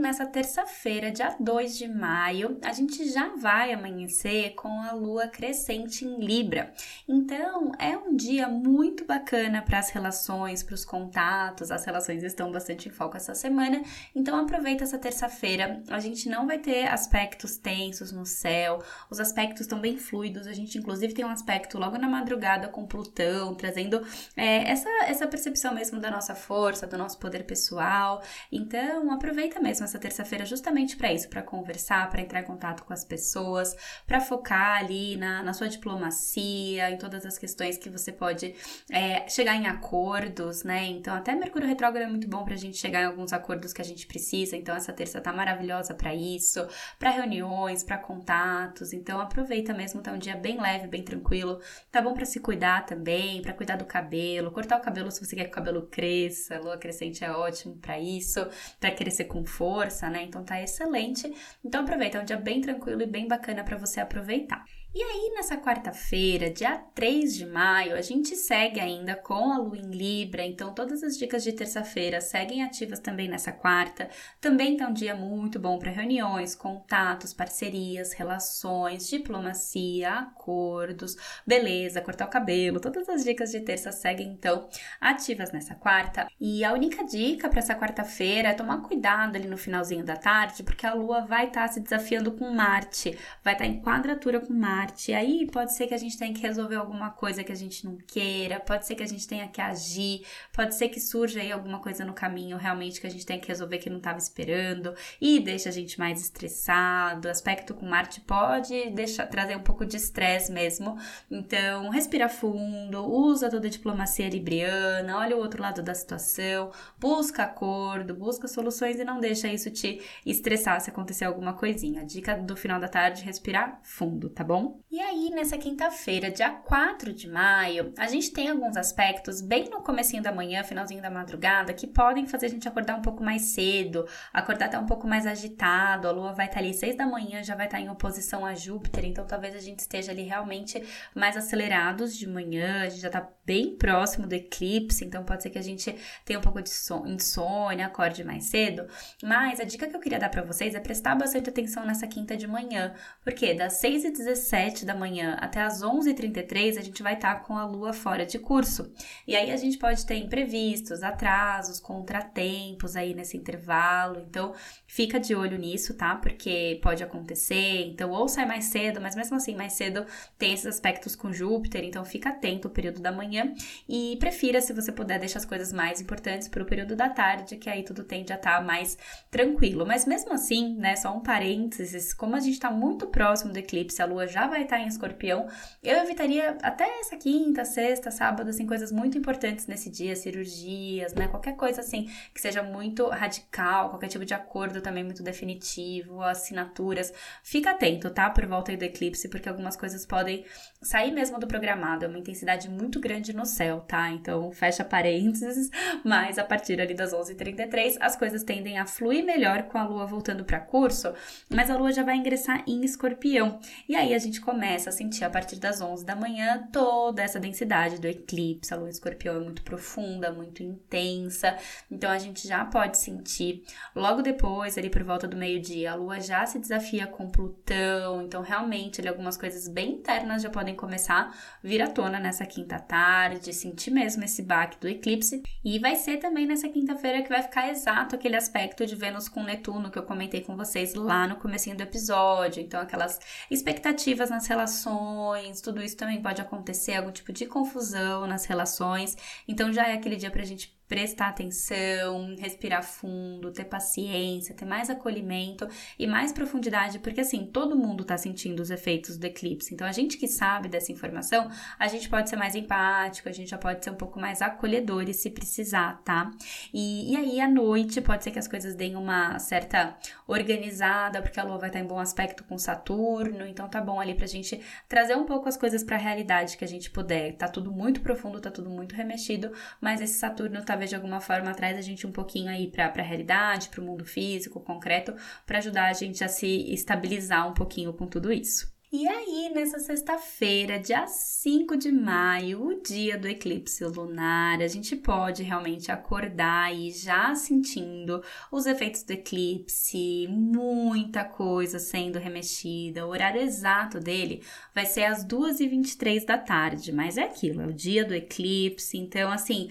nessa 0.00 0.24
terça-feira, 0.24 1.10
dia 1.10 1.36
2 1.38 1.76
de 1.76 1.86
maio, 1.86 2.58
a 2.64 2.72
gente 2.72 3.12
já 3.12 3.28
vai 3.36 3.74
amanhecer 3.74 4.54
com 4.54 4.80
a 4.80 4.92
lua 4.92 5.28
crescente 5.28 6.02
em 6.02 6.18
Libra. 6.18 6.72
Então, 7.06 7.72
é 7.78 7.94
um 7.94 8.16
dia 8.16 8.48
muito 8.48 9.04
bacana 9.04 9.60
para 9.60 9.80
as 9.80 9.90
relações, 9.90 10.62
para 10.62 10.74
os 10.74 10.82
contatos. 10.82 11.70
As 11.70 11.84
relações 11.84 12.22
estão 12.22 12.50
bastante 12.50 12.88
em 12.88 12.90
foco 12.90 13.18
essa 13.18 13.34
semana. 13.34 13.82
Então, 14.14 14.34
aproveita 14.40 14.84
essa 14.84 14.96
terça-feira. 14.96 15.82
A 15.90 16.00
gente 16.00 16.26
não 16.26 16.46
vai 16.46 16.58
ter 16.58 16.88
aspectos 16.88 17.58
tensos 17.58 18.10
no 18.10 18.24
céu, 18.24 18.82
os 19.10 19.20
aspectos 19.20 19.60
estão 19.60 19.78
bem 19.78 19.98
fluidos. 19.98 20.46
A 20.46 20.54
gente, 20.54 20.78
inclusive, 20.78 21.12
tem 21.12 21.26
um 21.26 21.30
aspecto 21.30 21.76
logo 21.78 21.98
na 21.98 22.08
madrugada 22.08 22.68
com 22.68 22.86
Plutão, 22.86 23.54
trazendo 23.54 24.02
é, 24.34 24.70
essa, 24.70 24.88
essa 25.04 25.26
percepção 25.26 25.74
mesmo 25.74 26.00
da 26.00 26.10
nossa 26.10 26.34
força, 26.34 26.86
do 26.86 26.96
nosso 26.96 27.18
poder 27.18 27.44
pessoal. 27.44 28.22
Então, 28.50 29.17
aproveita 29.18 29.60
mesmo 29.60 29.84
essa 29.84 29.98
terça-feira 29.98 30.46
justamente 30.46 30.96
para 30.96 31.12
isso, 31.12 31.28
para 31.28 31.42
conversar, 31.42 32.08
para 32.08 32.22
entrar 32.22 32.40
em 32.40 32.44
contato 32.44 32.84
com 32.84 32.92
as 32.92 33.04
pessoas, 33.04 33.76
para 34.06 34.20
focar 34.20 34.78
ali 34.78 35.16
na, 35.16 35.42
na 35.42 35.52
sua 35.52 35.68
diplomacia, 35.68 36.90
em 36.90 36.96
todas 36.96 37.26
as 37.26 37.36
questões 37.36 37.76
que 37.76 37.90
você 37.90 38.10
pode 38.10 38.54
é, 38.90 39.28
chegar 39.28 39.54
em 39.56 39.66
acordos, 39.66 40.64
né? 40.64 40.86
Então, 40.86 41.14
até 41.14 41.34
Mercúrio 41.34 41.68
Retrógrado 41.68 42.04
é 42.04 42.08
muito 42.08 42.28
bom 42.28 42.44
para 42.44 42.54
a 42.54 42.56
gente 42.56 42.78
chegar 42.78 43.02
em 43.02 43.06
alguns 43.06 43.32
acordos 43.32 43.72
que 43.72 43.82
a 43.82 43.84
gente 43.84 44.06
precisa. 44.06 44.56
Então, 44.56 44.74
essa 44.74 44.92
terça 44.92 45.20
tá 45.20 45.32
maravilhosa 45.32 45.94
para 45.94 46.14
isso, 46.14 46.66
para 46.98 47.10
reuniões, 47.10 47.82
para 47.82 47.98
contatos. 47.98 48.92
Então, 48.92 49.20
aproveita 49.20 49.74
mesmo, 49.74 50.00
tá 50.00 50.12
um 50.12 50.18
dia 50.18 50.36
bem 50.36 50.60
leve, 50.60 50.86
bem 50.86 51.02
tranquilo. 51.02 51.60
Tá 51.90 52.00
bom 52.00 52.14
para 52.14 52.24
se 52.24 52.40
cuidar 52.40 52.86
também, 52.86 53.42
para 53.42 53.52
cuidar 53.52 53.76
do 53.76 53.84
cabelo, 53.84 54.52
cortar 54.52 54.78
o 54.78 54.80
cabelo 54.80 55.10
se 55.10 55.24
você 55.24 55.36
quer 55.36 55.44
que 55.44 55.50
o 55.50 55.54
cabelo 55.54 55.88
cresça. 55.90 56.58
Lua 56.60 56.78
crescente 56.78 57.24
é 57.24 57.30
ótimo 57.30 57.76
para 57.76 57.98
isso, 57.98 58.46
para 58.78 58.90
crescer 58.92 59.07
com 59.24 59.44
força, 59.44 60.08
né? 60.10 60.22
Então 60.22 60.44
tá 60.44 60.60
excelente. 60.62 61.32
Então 61.64 61.82
aproveita, 61.82 62.18
é 62.18 62.20
um 62.20 62.24
dia 62.24 62.36
bem 62.36 62.60
tranquilo 62.60 63.02
e 63.02 63.06
bem 63.06 63.26
bacana 63.26 63.64
para 63.64 63.76
você 63.76 64.00
aproveitar. 64.00 64.64
E 64.94 65.02
aí, 65.02 65.32
nessa 65.34 65.54
quarta-feira, 65.58 66.50
dia 66.50 66.78
3 66.94 67.36
de 67.36 67.44
maio, 67.44 67.94
a 67.94 68.00
gente 68.00 68.34
segue 68.34 68.80
ainda 68.80 69.14
com 69.14 69.52
a 69.52 69.58
lua 69.58 69.76
em 69.76 69.90
Libra, 69.90 70.42
então 70.42 70.72
todas 70.72 71.02
as 71.02 71.16
dicas 71.18 71.44
de 71.44 71.52
terça-feira 71.52 72.22
seguem 72.22 72.64
ativas 72.64 72.98
também 72.98 73.28
nessa 73.28 73.52
quarta. 73.52 74.08
Também 74.40 74.78
tá 74.78 74.88
um 74.88 74.92
dia 74.92 75.14
muito 75.14 75.60
bom 75.60 75.78
para 75.78 75.90
reuniões, 75.90 76.54
contatos, 76.54 77.34
parcerias, 77.34 78.14
relações, 78.14 79.06
diplomacia, 79.08 80.10
acordos, 80.10 81.16
beleza, 81.46 82.00
cortar 82.00 82.24
o 82.24 82.30
cabelo. 82.30 82.80
Todas 82.80 83.08
as 83.10 83.22
dicas 83.22 83.50
de 83.50 83.60
terça 83.60 83.92
seguem 83.92 84.28
então 84.28 84.68
ativas 84.98 85.52
nessa 85.52 85.74
quarta. 85.74 86.26
E 86.40 86.64
a 86.64 86.72
única 86.72 87.04
dica 87.04 87.48
para 87.50 87.58
essa 87.58 87.74
quarta-feira 87.74 88.48
é 88.48 88.54
tomar 88.54 88.80
cuidado 88.80 89.36
ali 89.36 89.46
no 89.46 89.58
finalzinho 89.58 90.02
da 90.02 90.16
tarde, 90.16 90.62
porque 90.62 90.86
a 90.86 90.94
lua 90.94 91.20
vai 91.20 91.48
estar 91.48 91.68
tá 91.68 91.68
se 91.68 91.78
desafiando 91.78 92.32
com 92.32 92.50
Marte, 92.50 93.16
vai 93.44 93.52
estar 93.52 93.66
tá 93.66 93.70
em 93.70 93.80
quadratura 93.82 94.40
com 94.40 94.54
Marte 94.54 94.77
Aí 95.16 95.46
pode 95.50 95.74
ser 95.74 95.86
que 95.86 95.94
a 95.94 95.98
gente 95.98 96.16
tenha 96.18 96.32
que 96.32 96.40
resolver 96.40 96.76
alguma 96.76 97.10
coisa 97.10 97.42
que 97.42 97.52
a 97.52 97.54
gente 97.54 97.84
não 97.84 97.96
queira, 97.96 98.60
pode 98.60 98.86
ser 98.86 98.94
que 98.94 99.02
a 99.02 99.06
gente 99.06 99.26
tenha 99.26 99.48
que 99.48 99.60
agir, 99.60 100.22
pode 100.52 100.74
ser 100.74 100.88
que 100.88 101.00
surja 101.00 101.40
aí 101.40 101.50
alguma 101.50 101.80
coisa 101.80 102.04
no 102.04 102.12
caminho 102.12 102.56
realmente 102.56 103.00
que 103.00 103.06
a 103.06 103.10
gente 103.10 103.26
tenha 103.26 103.40
que 103.40 103.48
resolver 103.48 103.78
que 103.78 103.90
não 103.90 103.98
estava 103.98 104.18
esperando 104.18 104.94
e 105.20 105.40
deixa 105.40 105.68
a 105.68 105.72
gente 105.72 105.98
mais 105.98 106.20
estressado. 106.20 107.28
Aspecto 107.28 107.74
com 107.74 107.86
Marte 107.86 108.20
pode 108.20 108.90
deixar, 108.90 109.26
trazer 109.26 109.56
um 109.56 109.62
pouco 109.62 109.84
de 109.84 109.96
estresse 109.96 110.52
mesmo. 110.52 110.98
Então, 111.30 111.88
respira 111.90 112.28
fundo, 112.28 113.04
usa 113.04 113.50
toda 113.50 113.66
a 113.66 113.70
diplomacia 113.70 114.28
libriana, 114.28 115.18
olha 115.18 115.36
o 115.36 115.40
outro 115.40 115.62
lado 115.62 115.82
da 115.82 115.94
situação, 115.94 116.70
busca 116.98 117.44
acordo, 117.44 118.14
busca 118.14 118.46
soluções 118.46 118.98
e 118.98 119.04
não 119.04 119.20
deixa 119.20 119.48
isso 119.48 119.70
te 119.70 120.00
estressar 120.24 120.80
se 120.80 120.90
acontecer 120.90 121.24
alguma 121.24 121.54
coisinha. 121.54 122.04
Dica 122.04 122.36
do 122.36 122.56
final 122.56 122.80
da 122.80 122.88
tarde, 122.88 123.24
respirar 123.24 123.80
fundo, 123.82 124.28
tá 124.28 124.44
bom? 124.44 124.67
E 124.90 125.00
aí, 125.00 125.30
nessa 125.30 125.58
quinta-feira, 125.58 126.30
dia 126.30 126.50
4 126.50 127.12
de 127.12 127.28
maio, 127.28 127.92
a 127.98 128.06
gente 128.06 128.30
tem 128.32 128.48
alguns 128.48 128.76
aspectos 128.76 129.40
bem 129.40 129.68
no 129.68 129.82
comecinho 129.82 130.22
da 130.22 130.32
manhã, 130.32 130.64
finalzinho 130.64 131.02
da 131.02 131.10
madrugada, 131.10 131.74
que 131.74 131.86
podem 131.86 132.26
fazer 132.26 132.46
a 132.46 132.48
gente 132.48 132.66
acordar 132.66 132.96
um 132.96 133.02
pouco 133.02 133.22
mais 133.22 133.42
cedo, 133.42 134.06
acordar 134.32 134.66
até 134.66 134.78
um 134.78 134.86
pouco 134.86 135.06
mais 135.06 135.26
agitado. 135.26 136.08
A 136.08 136.10
lua 136.10 136.32
vai 136.32 136.46
estar 136.46 136.60
ali 136.60 136.72
6 136.72 136.96
da 136.96 137.06
manhã, 137.06 137.42
já 137.42 137.54
vai 137.54 137.66
estar 137.66 137.80
em 137.80 137.88
oposição 137.88 138.46
a 138.46 138.54
Júpiter, 138.54 139.04
então 139.04 139.26
talvez 139.26 139.54
a 139.54 139.60
gente 139.60 139.80
esteja 139.80 140.10
ali 140.10 140.22
realmente 140.22 140.82
mais 141.14 141.36
acelerados 141.36 142.16
de 142.16 142.26
manhã, 142.26 142.82
a 142.82 142.88
gente 142.88 143.00
já 143.00 143.08
está 143.08 143.28
bem 143.44 143.76
próximo 143.76 144.26
do 144.26 144.34
eclipse, 144.34 145.04
então 145.04 145.24
pode 145.24 145.42
ser 145.42 145.50
que 145.50 145.58
a 145.58 145.62
gente 145.62 145.94
tenha 146.24 146.38
um 146.38 146.42
pouco 146.42 146.60
de 146.60 146.70
insônia, 147.06 147.86
acorde 147.86 148.24
mais 148.24 148.44
cedo. 148.44 148.86
Mas 149.22 149.60
a 149.60 149.64
dica 149.64 149.86
que 149.86 149.96
eu 149.96 150.00
queria 150.00 150.18
dar 150.18 150.28
para 150.28 150.42
vocês 150.42 150.74
é 150.74 150.80
prestar 150.80 151.14
bastante 151.14 151.48
atenção 151.48 151.84
nessa 151.86 152.06
quinta 152.06 152.36
de 152.36 152.46
manhã, 152.46 152.94
porque 153.22 153.54
das 153.54 153.74
6 153.74 154.04
e 154.04 154.10
17 154.10 154.38
7 154.58 154.84
da 154.84 154.92
manhã 154.92 155.36
até 155.40 155.62
as 155.62 155.82
11h33, 155.82 156.78
a 156.78 156.82
gente 156.82 157.00
vai 157.00 157.14
estar 157.14 157.36
tá 157.36 157.40
com 157.40 157.56
a 157.56 157.64
lua 157.64 157.92
fora 157.92 158.26
de 158.26 158.40
curso. 158.40 158.92
E 159.24 159.36
aí 159.36 159.52
a 159.52 159.56
gente 159.56 159.78
pode 159.78 160.04
ter 160.04 160.16
imprevistos, 160.16 161.04
atrasos, 161.04 161.78
contratempos 161.78 162.96
aí 162.96 163.14
nesse 163.14 163.36
intervalo. 163.36 164.18
Então, 164.28 164.52
fica 164.84 165.20
de 165.20 165.32
olho 165.32 165.56
nisso, 165.56 165.94
tá? 165.94 166.16
Porque 166.16 166.80
pode 166.82 167.04
acontecer. 167.04 167.86
Então, 167.86 168.10
ou 168.10 168.28
sai 168.28 168.46
mais 168.46 168.64
cedo, 168.64 169.00
mas 169.00 169.14
mesmo 169.14 169.36
assim, 169.36 169.54
mais 169.54 169.74
cedo 169.74 170.04
tem 170.36 170.52
esses 170.52 170.66
aspectos 170.66 171.14
com 171.14 171.32
Júpiter. 171.32 171.84
Então, 171.84 172.04
fica 172.04 172.30
atento 172.30 172.66
o 172.66 172.70
período 172.72 173.00
da 173.00 173.12
manhã 173.12 173.54
e 173.88 174.16
prefira, 174.18 174.60
se 174.60 174.72
você 174.72 174.90
puder, 174.90 175.20
deixar 175.20 175.38
as 175.38 175.44
coisas 175.44 175.72
mais 175.72 176.00
importantes 176.00 176.48
para 176.48 176.64
o 176.64 176.66
período 176.66 176.96
da 176.96 177.08
tarde, 177.08 177.56
que 177.56 177.70
aí 177.70 177.84
tudo 177.84 178.02
tende 178.02 178.32
a 178.32 178.36
estar 178.36 178.58
tá 178.58 178.60
mais 178.60 178.98
tranquilo. 179.30 179.86
Mas 179.86 180.04
mesmo 180.04 180.32
assim, 180.32 180.74
né, 180.74 180.96
só 180.96 181.16
um 181.16 181.20
parênteses, 181.20 182.12
como 182.12 182.34
a 182.34 182.40
gente 182.40 182.54
está 182.54 182.72
muito 182.72 183.06
próximo 183.06 183.52
do 183.52 183.58
eclipse, 183.60 184.02
a 184.02 184.06
lua 184.06 184.26
já 184.26 184.47
vai 184.48 184.62
estar 184.62 184.78
em 184.80 184.86
escorpião. 184.86 185.46
Eu 185.82 185.98
evitaria 185.98 186.56
até 186.62 186.84
essa 187.00 187.16
quinta, 187.16 187.64
sexta, 187.64 188.10
sábado, 188.10 188.50
assim, 188.50 188.66
coisas 188.66 188.90
muito 188.90 189.16
importantes 189.16 189.66
nesse 189.66 189.90
dia, 189.90 190.16
cirurgias, 190.16 191.14
né? 191.14 191.28
Qualquer 191.28 191.54
coisa 191.56 191.80
assim 191.80 192.10
que 192.34 192.40
seja 192.40 192.62
muito 192.62 193.06
radical, 193.08 193.90
qualquer 193.90 194.08
tipo 194.08 194.24
de 194.24 194.34
acordo 194.34 194.80
também 194.80 195.04
muito 195.04 195.22
definitivo, 195.22 196.22
assinaturas. 196.22 197.12
Fica 197.42 197.70
atento, 197.70 198.10
tá? 198.10 198.30
Por 198.30 198.46
volta 198.46 198.76
do 198.76 198.82
eclipse, 198.82 199.28
porque 199.28 199.48
algumas 199.48 199.76
coisas 199.76 200.04
podem 200.04 200.44
sair 200.80 201.12
mesmo 201.12 201.38
do 201.38 201.46
programado. 201.46 202.04
É 202.04 202.08
uma 202.08 202.18
intensidade 202.18 202.68
muito 202.68 203.00
grande 203.00 203.32
no 203.32 203.44
céu, 203.44 203.80
tá? 203.80 204.10
Então, 204.10 204.50
fecha 204.52 204.84
parênteses, 204.84 205.70
mas 206.04 206.38
a 206.38 206.44
partir 206.44 206.80
ali 206.80 206.94
das 206.94 207.12
11h33, 207.12 207.96
as 208.00 208.16
coisas 208.16 208.42
tendem 208.42 208.78
a 208.78 208.86
fluir 208.86 209.24
melhor 209.24 209.64
com 209.64 209.78
a 209.78 209.84
lua 209.84 210.06
voltando 210.06 210.44
para 210.44 210.60
curso, 210.60 211.12
mas 211.50 211.70
a 211.70 211.76
lua 211.76 211.92
já 211.92 212.02
vai 212.02 212.16
ingressar 212.16 212.62
em 212.66 212.84
escorpião. 212.84 213.58
E 213.88 213.94
aí 213.94 214.14
a 214.14 214.18
gente 214.18 214.37
começa 214.40 214.90
a 214.90 214.92
sentir 214.92 215.24
a 215.24 215.30
partir 215.30 215.56
das 215.56 215.80
11 215.80 216.04
da 216.04 216.14
manhã 216.14 216.68
toda 216.72 217.22
essa 217.22 217.40
densidade 217.40 218.00
do 218.00 218.06
eclipse. 218.06 218.72
A 218.72 218.76
lua 218.76 218.90
escorpião 218.90 219.36
é 219.36 219.40
muito 219.40 219.62
profunda, 219.62 220.32
muito 220.32 220.62
intensa, 220.62 221.56
então 221.90 222.10
a 222.10 222.18
gente 222.18 222.46
já 222.46 222.64
pode 222.64 222.98
sentir. 222.98 223.62
Logo 223.94 224.22
depois, 224.22 224.76
ali 224.78 224.90
por 224.90 225.02
volta 225.02 225.26
do 225.26 225.36
meio-dia, 225.36 225.92
a 225.92 225.94
lua 225.94 226.20
já 226.20 226.44
se 226.46 226.58
desafia 226.58 227.06
com 227.06 227.30
Plutão, 227.30 228.22
então 228.22 228.42
realmente 228.42 229.00
ali 229.00 229.08
algumas 229.08 229.36
coisas 229.36 229.68
bem 229.68 229.92
internas 229.92 230.42
já 230.42 230.50
podem 230.50 230.74
começar 230.74 231.20
a 231.20 231.34
vir 231.62 231.82
à 231.82 231.88
tona 231.88 232.18
nessa 232.18 232.46
quinta 232.46 232.78
tarde, 232.78 233.52
sentir 233.52 233.90
mesmo 233.90 234.24
esse 234.24 234.42
baque 234.42 234.78
do 234.80 234.88
eclipse. 234.88 235.42
E 235.64 235.78
vai 235.78 235.96
ser 235.96 236.18
também 236.18 236.46
nessa 236.46 236.68
quinta-feira 236.68 237.22
que 237.22 237.28
vai 237.28 237.42
ficar 237.42 237.68
exato 237.68 238.14
aquele 238.14 238.36
aspecto 238.36 238.86
de 238.86 238.94
Vênus 238.94 239.28
com 239.28 239.42
Netuno 239.42 239.90
que 239.90 239.98
eu 239.98 240.02
comentei 240.02 240.40
com 240.40 240.56
vocês 240.56 240.94
lá 240.94 241.26
no 241.26 241.36
comecinho 241.36 241.76
do 241.76 241.82
episódio. 241.82 242.62
Então, 242.62 242.80
aquelas 242.80 243.18
expectativas 243.50 244.27
nas 244.30 244.46
relações, 244.46 245.60
tudo 245.60 245.82
isso 245.82 245.96
também 245.96 246.22
pode 246.22 246.40
acontecer, 246.40 246.94
algum 246.94 247.12
tipo 247.12 247.32
de 247.32 247.46
confusão 247.46 248.26
nas 248.26 248.44
relações. 248.44 249.16
Então, 249.46 249.72
já 249.72 249.86
é 249.88 249.94
aquele 249.94 250.16
dia 250.16 250.30
pra 250.30 250.44
gente 250.44 250.77
prestar 250.88 251.28
atenção, 251.28 252.34
respirar 252.38 252.82
fundo, 252.82 253.52
ter 253.52 253.64
paciência, 253.64 254.54
ter 254.54 254.64
mais 254.64 254.88
acolhimento 254.88 255.68
e 255.98 256.06
mais 256.06 256.32
profundidade, 256.32 256.98
porque 256.98 257.20
assim, 257.20 257.44
todo 257.44 257.76
mundo 257.76 258.04
tá 258.04 258.16
sentindo 258.16 258.60
os 258.60 258.70
efeitos 258.70 259.18
do 259.18 259.24
eclipse. 259.26 259.74
Então, 259.74 259.86
a 259.86 259.92
gente 259.92 260.16
que 260.16 260.26
sabe 260.26 260.68
dessa 260.68 260.90
informação, 260.90 261.50
a 261.78 261.86
gente 261.86 262.08
pode 262.08 262.30
ser 262.30 262.36
mais 262.36 262.54
empático, 262.54 263.28
a 263.28 263.32
gente 263.32 263.50
já 263.50 263.58
pode 263.58 263.84
ser 263.84 263.90
um 263.90 263.96
pouco 263.96 264.18
mais 264.18 264.40
acolhedor 264.40 265.08
e 265.08 265.14
se 265.14 265.30
precisar, 265.30 266.00
tá? 266.04 266.30
E, 266.72 267.12
e 267.12 267.16
aí, 267.16 267.40
à 267.40 267.48
noite, 267.48 268.00
pode 268.00 268.24
ser 268.24 268.30
que 268.30 268.38
as 268.38 268.48
coisas 268.48 268.74
deem 268.74 268.96
uma 268.96 269.38
certa 269.38 269.96
organizada, 270.26 271.20
porque 271.20 271.38
a 271.38 271.44
lua 271.44 271.58
vai 271.58 271.68
estar 271.68 271.80
em 271.80 271.86
bom 271.86 271.98
aspecto 271.98 272.44
com 272.44 272.56
Saturno, 272.56 273.46
então 273.46 273.68
tá 273.68 273.80
bom 273.80 274.00
ali 274.00 274.14
pra 274.14 274.26
gente 274.26 274.58
trazer 274.88 275.16
um 275.16 275.26
pouco 275.26 275.48
as 275.48 275.56
coisas 275.56 275.84
pra 275.84 275.98
realidade 275.98 276.56
que 276.56 276.64
a 276.64 276.68
gente 276.68 276.90
puder. 276.90 277.36
Tá 277.36 277.46
tudo 277.46 277.70
muito 277.70 278.00
profundo, 278.00 278.40
tá 278.40 278.50
tudo 278.50 278.70
muito 278.70 278.94
remexido, 278.94 279.52
mas 279.80 280.00
esse 280.00 280.14
Saturno 280.14 280.64
tá 280.64 280.77
talvez 280.78 280.90
de 280.90 280.96
alguma 280.96 281.20
forma 281.20 281.52
traz 281.52 281.76
a 281.76 281.82
gente 281.82 282.06
um 282.06 282.12
pouquinho 282.12 282.48
aí 282.48 282.68
para 282.68 282.86
a 282.86 283.02
realidade, 283.02 283.68
para 283.68 283.80
o 283.80 283.84
mundo 283.84 284.04
físico, 284.04 284.60
concreto, 284.60 285.12
para 285.44 285.58
ajudar 285.58 285.88
a 285.88 285.92
gente 285.92 286.22
a 286.22 286.28
se 286.28 286.72
estabilizar 286.72 287.48
um 287.48 287.52
pouquinho 287.52 287.92
com 287.92 288.06
tudo 288.06 288.32
isso. 288.32 288.72
E 288.90 289.06
aí, 289.06 289.52
nessa 289.54 289.78
sexta-feira, 289.78 290.78
dia 290.78 291.06
5 291.06 291.76
de 291.76 291.92
maio, 291.92 292.68
o 292.68 292.82
dia 292.82 293.18
do 293.18 293.28
eclipse 293.28 293.84
lunar, 293.84 294.62
a 294.62 294.66
gente 294.66 294.96
pode 294.96 295.42
realmente 295.42 295.92
acordar 295.92 296.74
e 296.74 296.90
já 296.90 297.34
sentindo 297.34 298.22
os 298.50 298.64
efeitos 298.64 299.02
do 299.02 299.12
eclipse, 299.12 300.26
muita 300.30 301.22
coisa 301.22 301.78
sendo 301.78 302.18
remexida. 302.18 303.06
O 303.06 303.10
horário 303.10 303.42
exato 303.42 304.00
dele 304.00 304.42
vai 304.74 304.86
ser 304.86 305.04
às 305.04 305.22
2h23 305.22 306.24
da 306.24 306.38
tarde, 306.38 306.90
mas 306.90 307.18
é 307.18 307.24
aquilo, 307.24 307.60
é 307.60 307.66
o 307.66 307.74
dia 307.74 308.06
do 308.06 308.14
eclipse, 308.14 308.96
então 308.96 309.30
assim 309.30 309.68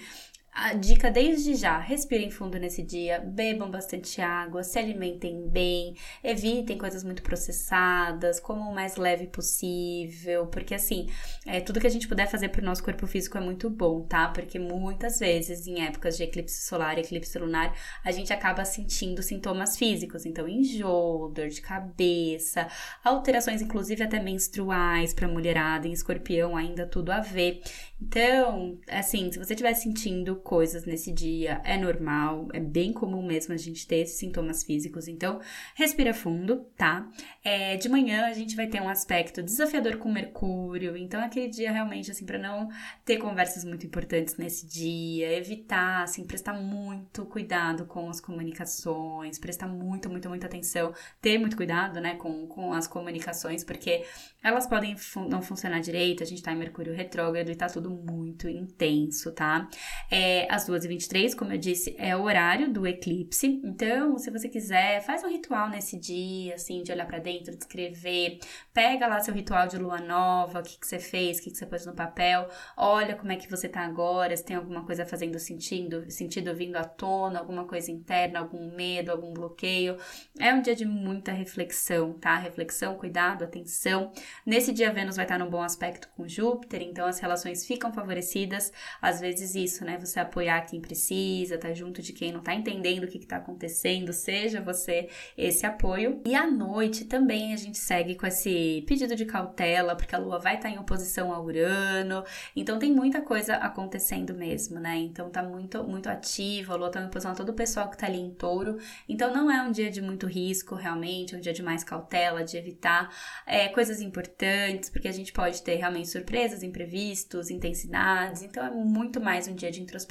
a 0.58 0.74
dica 0.74 1.12
desde 1.12 1.54
já: 1.54 1.78
respirem 1.78 2.32
fundo 2.32 2.58
nesse 2.58 2.82
dia, 2.82 3.20
bebam 3.20 3.70
bastante 3.70 4.20
água, 4.20 4.64
se 4.64 4.80
alimentem 4.80 5.48
bem, 5.48 5.96
evitem 6.24 6.80
coisas 6.80 7.04
muito 7.04 7.22
processadas, 7.22 8.40
comam 8.40 8.72
o 8.72 8.76
mais 8.76 8.96
leve 8.96 9.28
possível, 9.28 10.48
porque 10.48 10.74
assim, 10.74 11.08
é, 11.46 11.62
tudo 11.62 11.80
que 11.80 11.86
a 11.86 11.92
gente 11.92 12.08
puder 12.08 12.28
fazer 12.28 12.50
para 12.50 12.62
o 12.62 12.66
nosso 12.66 12.84
corpo 12.84 13.06
físico 13.06 13.38
é 13.38 13.42
muito 13.42 13.70
bom, 13.70 14.02
tá? 14.02 14.30
Porque 14.30 14.58
muitas 14.58 15.20
vezes, 15.20 15.68
em 15.68 15.86
épocas 15.86 16.18
de 16.18 16.24
eclipse 16.24 16.66
solar 16.66 16.98
e 16.98 17.02
eclipse 17.02 17.38
lunar, 17.38 17.76
a 18.04 18.12
gente 18.12 18.34
acaba 18.34 18.66
sentindo 18.66 19.22
sintomas 19.22 19.78
físicos, 19.78 20.26
então 20.26 20.48
enjoo, 20.48 21.30
dor 21.30 21.50
de 21.50 21.62
cabeça, 21.62 22.68
alterações, 23.04 23.62
inclusive 23.62 24.04
até 24.04 24.20
menstruais 24.20 25.14
para 25.14 25.28
mulherada, 25.28 25.88
em 25.88 25.92
escorpião 25.92 26.58
ainda 26.58 26.88
tudo 26.88 27.12
a 27.12 27.20
ver. 27.20 27.62
Então, 28.02 28.80
assim, 28.88 29.32
se 29.32 29.38
você 29.38 29.54
estiver 29.54 29.74
sentindo 29.76 30.36
coisas 30.48 30.86
nesse 30.86 31.12
dia, 31.12 31.60
é 31.66 31.78
normal, 31.78 32.48
é 32.54 32.60
bem 32.62 32.94
comum 32.94 33.22
mesmo 33.22 33.54
a 33.54 33.58
gente 33.58 33.86
ter 33.86 33.98
esses 33.98 34.18
sintomas 34.18 34.64
físicos. 34.64 35.10
Então, 35.10 35.42
respira 35.76 36.14
fundo, 36.14 36.66
tá? 36.78 37.06
É, 37.44 37.76
de 37.76 37.90
manhã 37.90 38.26
a 38.28 38.32
gente 38.32 38.56
vai 38.56 38.66
ter 38.66 38.82
um 38.82 38.88
aspecto 38.88 39.44
desafiador 39.44 39.98
com 39.98 40.10
Mercúrio, 40.10 40.96
então 40.96 41.22
aquele 41.22 41.50
dia 41.50 41.70
realmente, 41.70 42.12
assim, 42.12 42.26
para 42.26 42.40
não 42.40 42.70
ter 43.04 43.18
conversas 43.18 43.66
muito 43.66 43.86
importantes 43.86 44.38
nesse 44.38 44.66
dia, 44.66 45.34
evitar, 45.34 46.04
assim, 46.04 46.26
prestar 46.26 46.54
muito 46.54 47.26
cuidado 47.26 47.86
com 47.86 48.10
as 48.10 48.22
comunicações, 48.22 49.38
prestar 49.38 49.68
muito, 49.68 50.10
muito, 50.10 50.30
muita 50.30 50.48
atenção, 50.48 50.94
ter 51.22 51.38
muito 51.38 51.58
cuidado, 51.58 52.00
né, 52.00 52.16
com, 52.16 52.48
com 52.48 52.72
as 52.72 52.88
comunicações, 52.88 53.66
porque 53.66 54.06
elas 54.42 54.66
podem 54.66 54.96
fun 54.96 55.28
não 55.28 55.42
funcionar 55.42 55.82
direito, 55.82 56.24
a 56.24 56.26
gente 56.26 56.42
tá 56.42 56.54
em 56.54 56.58
Mercúrio 56.58 56.94
retrógrado 56.94 57.50
e 57.50 57.56
tá 57.56 57.68
tudo 57.68 57.90
muito 57.90 58.48
intenso, 58.48 59.34
tá? 59.34 59.68
É, 60.10 60.27
às 60.50 60.68
2h23, 60.68 61.36
como 61.36 61.54
eu 61.54 61.58
disse, 61.58 61.96
é 61.98 62.16
o 62.16 62.22
horário 62.22 62.72
do 62.72 62.86
eclipse. 62.86 63.62
Então, 63.64 64.18
se 64.18 64.30
você 64.30 64.48
quiser, 64.48 65.02
faz 65.02 65.24
um 65.24 65.30
ritual 65.30 65.70
nesse 65.70 65.98
dia, 65.98 66.56
assim, 66.56 66.84
de 66.84 66.92
olhar 66.92 67.08
para 67.08 67.20
dentro, 67.20 67.56
de 67.56 67.64
escrever. 67.64 68.40
Pega 68.74 69.08
lá 69.08 69.20
seu 69.20 69.34
ritual 69.34 69.68
de 69.68 69.78
lua 69.78 70.00
nova, 70.00 70.60
o 70.60 70.64
que, 70.64 70.78
que 70.80 70.86
você 70.86 71.00
fez, 71.00 71.40
o 71.40 71.44
que, 71.44 71.52
que 71.52 71.58
você 71.58 71.66
pôs 71.66 71.86
no 71.86 71.94
papel. 71.94 72.48
Olha 72.76 73.16
como 73.16 73.32
é 73.32 73.38
que 73.38 73.50
você 73.50 73.68
tá 73.68 73.82
agora, 73.82 74.36
se 74.38 74.46
tem 74.46 74.56
alguma 74.56 74.86
coisa 74.86 75.06
fazendo 75.06 75.40
sentido, 75.40 76.06
sentido 76.12 76.54
vindo 76.54 76.76
à 76.76 76.84
tona, 76.84 77.40
alguma 77.40 77.66
coisa 77.66 77.92
interna, 77.92 78.40
algum 78.40 78.76
medo, 78.76 79.12
algum 79.12 79.34
bloqueio. 79.34 79.98
É 80.40 80.54
um 80.54 80.62
dia 80.62 80.76
de 80.76 80.86
muita 80.86 81.32
reflexão, 81.32 82.14
tá? 82.14 82.36
Reflexão, 82.38 82.96
cuidado, 82.96 83.44
atenção. 83.44 84.12
Nesse 84.46 84.72
dia, 84.72 84.94
Vênus 84.94 85.16
vai 85.16 85.26
estar 85.26 85.40
num 85.40 85.50
bom 85.50 85.64
aspecto 85.64 86.08
com 86.16 86.28
Júpiter, 86.28 86.82
então 86.84 87.08
as 87.08 87.20
relações 87.20 87.66
ficam 87.66 87.88
ficam 87.88 87.94
favorecidas. 87.94 88.72
Às 89.02 89.20
vezes 89.20 89.56
isso, 89.56 89.86
né? 89.86 89.98
Você 90.00 90.17
apoiar 90.20 90.62
quem 90.62 90.82
precisa, 90.82 91.58
tá 91.58 91.74
junto 91.74 92.02
de 92.02 92.14
quem 92.14 92.32
não 92.32 92.42
tá 92.42 92.54
entendendo 92.54 93.04
o 93.04 93.08
que, 93.08 93.20
que 93.20 93.26
tá 93.26 93.38
acontecendo, 93.38 94.14
seja 94.14 94.62
você 94.62 95.10
esse 95.38 95.66
apoio. 95.66 96.22
E 96.26 96.36
à 96.36 96.50
noite 96.50 97.06
também 97.06 97.54
a 97.54 97.58
gente 97.58 97.78
segue 97.78 98.16
com 98.16 98.26
esse 98.26 98.84
pedido 98.88 99.16
de 99.16 99.26
cautela, 99.26 99.96
porque 99.96 100.16
a 100.16 100.20
Lua 100.20 100.40
vai 100.40 100.56
estar 100.56 100.70
tá 100.70 100.76
em 100.76 100.80
oposição 100.80 101.34
a 101.34 101.42
Urano. 101.42 102.24
Então 102.56 102.80
tem 102.80 102.92
muita 102.92 103.22
coisa 103.22 103.56
acontecendo 103.56 104.34
mesmo, 104.34 104.80
né? 104.80 104.98
Então 104.98 105.30
tá 105.30 105.44
muito, 105.44 105.84
muito 105.84 106.10
ativo, 106.10 106.74
a 106.74 106.76
Lua 106.76 106.90
tá 106.90 107.02
em 107.02 107.08
oposição 107.08 107.32
a 107.32 107.36
todo 107.36 107.50
o 107.50 107.54
pessoal 107.54 107.90
que 107.90 107.98
tá 107.98 108.08
ali 108.08 108.20
em 108.20 108.32
touro. 108.32 108.78
Então 109.08 109.34
não 109.34 109.52
é 109.52 109.62
um 109.62 109.72
dia 109.72 109.90
de 109.90 110.02
muito 110.02 110.28
risco, 110.28 110.76
realmente, 110.76 111.36
é 111.36 111.38
um 111.38 111.42
dia 111.42 111.54
de 111.54 111.64
mais 111.64 111.84
cautela, 111.84 112.44
de 112.44 112.58
evitar 112.58 113.14
é, 113.46 113.68
coisas 113.70 114.02
importantes, 114.02 114.90
porque 114.90 115.08
a 115.08 115.12
gente 115.12 115.32
pode 115.32 115.62
ter 115.62 115.76
realmente 115.76 116.10
surpresas, 116.10 116.64
imprevistos, 116.64 117.50
intensidades. 117.50 118.42
Então 118.44 118.66
é 118.66 118.72
muito 118.72 119.20
mais 119.20 119.48
um 119.48 119.56
dia 119.56 119.72
de 119.72 119.82
introspecção, 119.82 120.07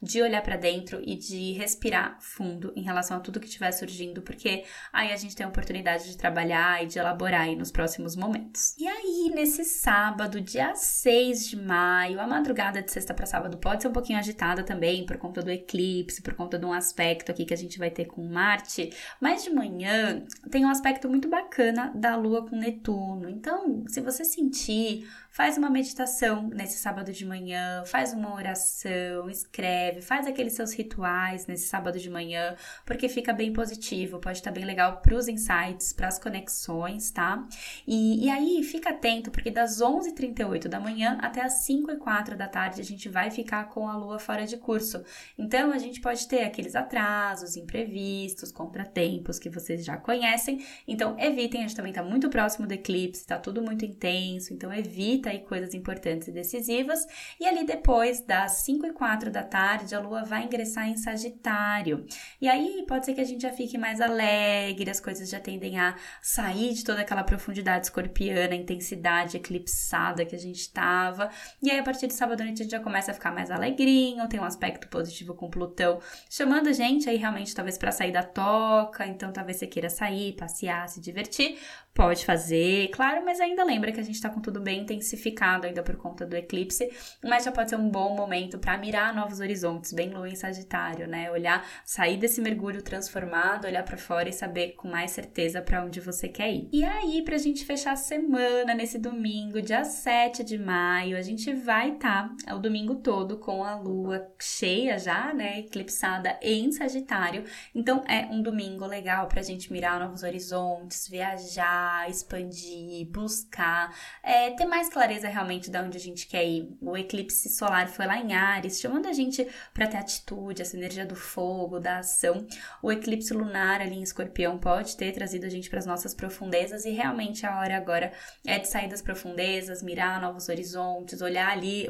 de 0.00 0.22
olhar 0.22 0.42
para 0.42 0.56
dentro 0.56 1.00
e 1.04 1.16
de 1.16 1.52
respirar 1.52 2.18
fundo 2.20 2.72
em 2.76 2.82
relação 2.82 3.16
a 3.16 3.20
tudo 3.20 3.40
que 3.40 3.46
estiver 3.46 3.72
surgindo, 3.72 4.22
porque 4.22 4.64
aí 4.92 5.12
a 5.12 5.16
gente 5.16 5.34
tem 5.34 5.44
a 5.46 5.48
oportunidade 5.48 6.08
de 6.08 6.16
trabalhar 6.16 6.82
e 6.82 6.86
de 6.86 6.98
elaborar 6.98 7.42
aí 7.42 7.56
nos 7.56 7.70
próximos 7.70 8.16
momentos. 8.16 8.76
E 8.78 8.86
aí, 8.86 9.32
nesse 9.34 9.64
sábado, 9.64 10.40
dia 10.40 10.74
6 10.74 11.48
de 11.48 11.56
maio, 11.56 12.20
a 12.20 12.26
madrugada 12.26 12.82
de 12.82 12.90
sexta 12.90 13.14
para 13.14 13.26
sábado 13.26 13.58
pode 13.58 13.82
ser 13.82 13.88
um 13.88 13.92
pouquinho 13.92 14.18
agitada 14.18 14.62
também 14.62 15.06
por 15.06 15.16
conta 15.16 15.42
do 15.42 15.50
eclipse, 15.50 16.22
por 16.22 16.34
conta 16.34 16.58
de 16.58 16.66
um 16.66 16.72
aspecto 16.72 17.30
aqui 17.30 17.44
que 17.44 17.54
a 17.54 17.56
gente 17.56 17.78
vai 17.78 17.90
ter 17.90 18.04
com 18.06 18.24
Marte, 18.24 18.90
mas 19.20 19.44
de 19.44 19.50
manhã 19.50 20.24
tem 20.50 20.64
um 20.64 20.70
aspecto 20.70 21.08
muito 21.08 21.28
bacana 21.28 21.92
da 21.94 22.16
Lua 22.16 22.46
com 22.48 22.56
Netuno. 22.56 23.28
Então, 23.28 23.84
se 23.88 24.00
você 24.00 24.24
sentir 24.24 25.06
Faz 25.34 25.58
uma 25.58 25.68
meditação 25.68 26.48
nesse 26.48 26.78
sábado 26.78 27.10
de 27.12 27.26
manhã, 27.26 27.82
faz 27.86 28.12
uma 28.12 28.32
oração, 28.36 29.13
meditação, 29.14 29.30
escreve, 29.30 30.00
faz 30.00 30.26
aqueles 30.26 30.54
seus 30.54 30.72
rituais 30.72 31.46
nesse 31.46 31.68
sábado 31.68 31.98
de 31.98 32.10
manhã, 32.10 32.56
porque 32.84 33.08
fica 33.08 33.32
bem 33.32 33.52
positivo, 33.52 34.18
pode 34.18 34.38
estar 34.38 34.50
bem 34.50 34.64
legal 34.64 35.00
para 35.00 35.14
os 35.14 35.28
insights, 35.28 35.92
para 35.92 36.08
as 36.08 36.18
conexões, 36.18 37.10
tá? 37.10 37.46
E, 37.86 38.24
e 38.26 38.30
aí 38.30 38.62
fica 38.62 38.90
atento, 38.90 39.30
porque 39.30 39.50
das 39.50 39.80
11h38 39.80 40.68
da 40.68 40.80
manhã 40.80 41.18
até 41.20 41.42
as 41.42 41.64
5 41.64 41.90
e 41.92 41.96
4 41.96 42.36
da 42.36 42.48
tarde 42.48 42.80
a 42.80 42.84
gente 42.84 43.08
vai 43.08 43.30
ficar 43.30 43.68
com 43.68 43.88
a 43.88 43.96
lua 43.96 44.18
fora 44.18 44.46
de 44.46 44.56
curso. 44.56 45.04
Então 45.38 45.72
a 45.72 45.78
gente 45.78 46.00
pode 46.00 46.26
ter 46.26 46.44
aqueles 46.44 46.74
atrasos, 46.74 47.56
imprevistos, 47.56 48.50
contratempos 48.50 49.38
que 49.38 49.50
vocês 49.50 49.84
já 49.84 49.96
conhecem. 49.96 50.64
Então 50.86 51.16
evitem, 51.18 51.60
a 51.60 51.66
gente 51.66 51.76
também 51.76 51.90
está 51.90 52.02
muito 52.02 52.28
próximo 52.28 52.66
do 52.66 52.72
eclipse, 52.72 53.20
está 53.20 53.38
tudo 53.38 53.62
muito 53.62 53.84
intenso, 53.84 54.52
então 54.52 54.72
evita 54.72 55.30
aí 55.30 55.40
coisas 55.40 55.74
importantes 55.74 56.28
e 56.28 56.32
decisivas. 56.32 57.06
E 57.38 57.46
ali 57.46 57.64
depois 57.64 58.20
das 58.20 58.64
5 58.64 58.86
e 58.86 58.92
4 58.92 59.03
da 59.30 59.42
tarde, 59.42 59.94
a 59.94 60.00
lua 60.00 60.24
vai 60.24 60.44
ingressar 60.44 60.88
em 60.88 60.96
Sagitário. 60.96 62.06
E 62.40 62.48
aí 62.48 62.84
pode 62.88 63.04
ser 63.04 63.14
que 63.14 63.20
a 63.20 63.24
gente 63.24 63.42
já 63.42 63.52
fique 63.52 63.76
mais 63.76 64.00
alegre, 64.00 64.90
as 64.90 64.98
coisas 64.98 65.28
já 65.28 65.38
tendem 65.38 65.78
a 65.78 65.94
sair 66.22 66.72
de 66.72 66.82
toda 66.82 67.02
aquela 67.02 67.22
profundidade 67.22 67.86
escorpiana, 67.86 68.54
intensidade 68.54 69.36
eclipsada 69.36 70.24
que 70.24 70.34
a 70.34 70.38
gente 70.38 70.60
estava. 70.60 71.30
E 71.62 71.70
aí 71.70 71.78
a 71.78 71.82
partir 71.82 72.06
de 72.06 72.14
sábado 72.14 72.40
à 72.40 72.44
noite 72.44 72.60
a 72.60 72.64
gente 72.64 72.72
já 72.72 72.80
começa 72.80 73.10
a 73.10 73.14
ficar 73.14 73.30
mais 73.30 73.50
alegrinho, 73.50 74.28
tem 74.28 74.40
um 74.40 74.44
aspecto 74.44 74.88
positivo 74.88 75.34
com 75.34 75.50
Plutão, 75.50 76.00
chamando 76.30 76.68
a 76.68 76.72
gente 76.72 77.08
aí 77.08 77.16
realmente 77.16 77.54
talvez 77.54 77.76
para 77.76 77.92
sair 77.92 78.12
da 78.12 78.22
toca, 78.22 79.06
então 79.06 79.32
talvez 79.32 79.58
você 79.58 79.66
queira 79.66 79.90
sair, 79.90 80.32
passear, 80.32 80.88
se 80.88 81.00
divertir, 81.00 81.58
pode 81.94 82.24
fazer, 82.24 82.88
claro, 82.88 83.24
mas 83.24 83.40
ainda 83.40 83.62
lembra 83.62 83.92
que 83.92 84.00
a 84.00 84.02
gente 84.02 84.20
tá 84.20 84.28
com 84.28 84.40
tudo 84.40 84.60
bem 84.60 84.80
intensificado 84.80 85.64
ainda 85.66 85.80
por 85.80 85.96
conta 85.96 86.26
do 86.26 86.36
eclipse, 86.36 86.90
mas 87.22 87.44
já 87.44 87.52
pode 87.52 87.70
ser 87.70 87.76
um 87.76 87.88
bom 87.88 88.16
momento 88.16 88.58
para 88.58 88.76
mirar 88.76 89.14
novos 89.14 89.38
horizontes, 89.38 89.92
bem 89.92 90.10
lua 90.10 90.28
em 90.28 90.34
Sagitário, 90.34 91.06
né? 91.06 91.30
Olhar, 91.30 91.64
sair 91.84 92.16
desse 92.16 92.40
mergulho 92.40 92.82
transformado, 92.82 93.66
olhar 93.66 93.84
para 93.84 93.96
fora 93.96 94.28
e 94.28 94.32
saber 94.32 94.72
com 94.72 94.88
mais 94.88 95.12
certeza 95.12 95.62
para 95.62 95.84
onde 95.84 96.00
você 96.00 96.28
quer 96.28 96.52
ir. 96.52 96.68
E 96.72 96.82
aí, 96.82 97.22
pra 97.22 97.38
gente 97.38 97.64
fechar 97.64 97.92
a 97.92 97.96
semana 97.96 98.74
nesse 98.74 98.98
domingo, 98.98 99.62
dia 99.62 99.84
7 99.84 100.42
de 100.42 100.58
maio, 100.58 101.16
a 101.16 101.22
gente 101.22 101.52
vai 101.52 101.90
estar 101.92 102.34
tá, 102.44 102.54
o 102.56 102.58
domingo 102.58 102.96
todo 102.96 103.38
com 103.38 103.62
a 103.62 103.76
lua 103.76 104.26
cheia 104.40 104.98
já, 104.98 105.32
né, 105.32 105.60
eclipsada 105.60 106.36
em 106.42 106.72
Sagitário. 106.72 107.44
Então 107.72 108.02
é 108.08 108.26
um 108.26 108.42
domingo 108.42 108.84
legal 108.84 109.28
pra 109.28 109.42
gente 109.42 109.72
mirar 109.72 110.00
novos 110.00 110.24
horizontes, 110.24 111.08
viajar, 111.08 111.83
expandir, 112.08 113.06
buscar, 113.08 113.94
é, 114.22 114.50
ter 114.50 114.66
mais 114.66 114.88
clareza 114.88 115.28
realmente 115.28 115.70
de 115.70 115.78
onde 115.78 115.96
a 115.96 116.00
gente 116.00 116.26
quer 116.26 116.44
ir. 116.44 116.76
O 116.80 116.96
eclipse 116.96 117.48
solar 117.48 117.88
foi 117.88 118.06
lá 118.06 118.18
em 118.18 118.32
Ares, 118.32 118.80
chamando 118.80 119.08
a 119.08 119.12
gente 119.12 119.46
para 119.72 119.86
ter 119.86 119.96
atitude, 119.96 120.62
essa 120.62 120.76
energia 120.76 121.06
do 121.06 121.16
fogo, 121.16 121.80
da 121.80 121.98
ação. 121.98 122.46
O 122.82 122.90
eclipse 122.92 123.32
lunar 123.32 123.80
ali 123.80 123.96
em 123.96 124.02
Escorpião 124.02 124.58
pode 124.58 124.96
ter 124.96 125.12
trazido 125.12 125.46
a 125.46 125.48
gente 125.48 125.70
para 125.70 125.78
as 125.78 125.86
nossas 125.86 126.14
profundezas 126.14 126.84
e 126.84 126.90
realmente 126.90 127.46
a 127.46 127.58
hora 127.58 127.76
agora 127.76 128.12
é 128.46 128.58
de 128.58 128.68
sair 128.68 128.88
das 128.88 129.02
profundezas, 129.02 129.82
mirar 129.82 130.20
novos 130.20 130.48
horizontes, 130.48 131.20
olhar 131.20 131.50
ali 131.50 131.86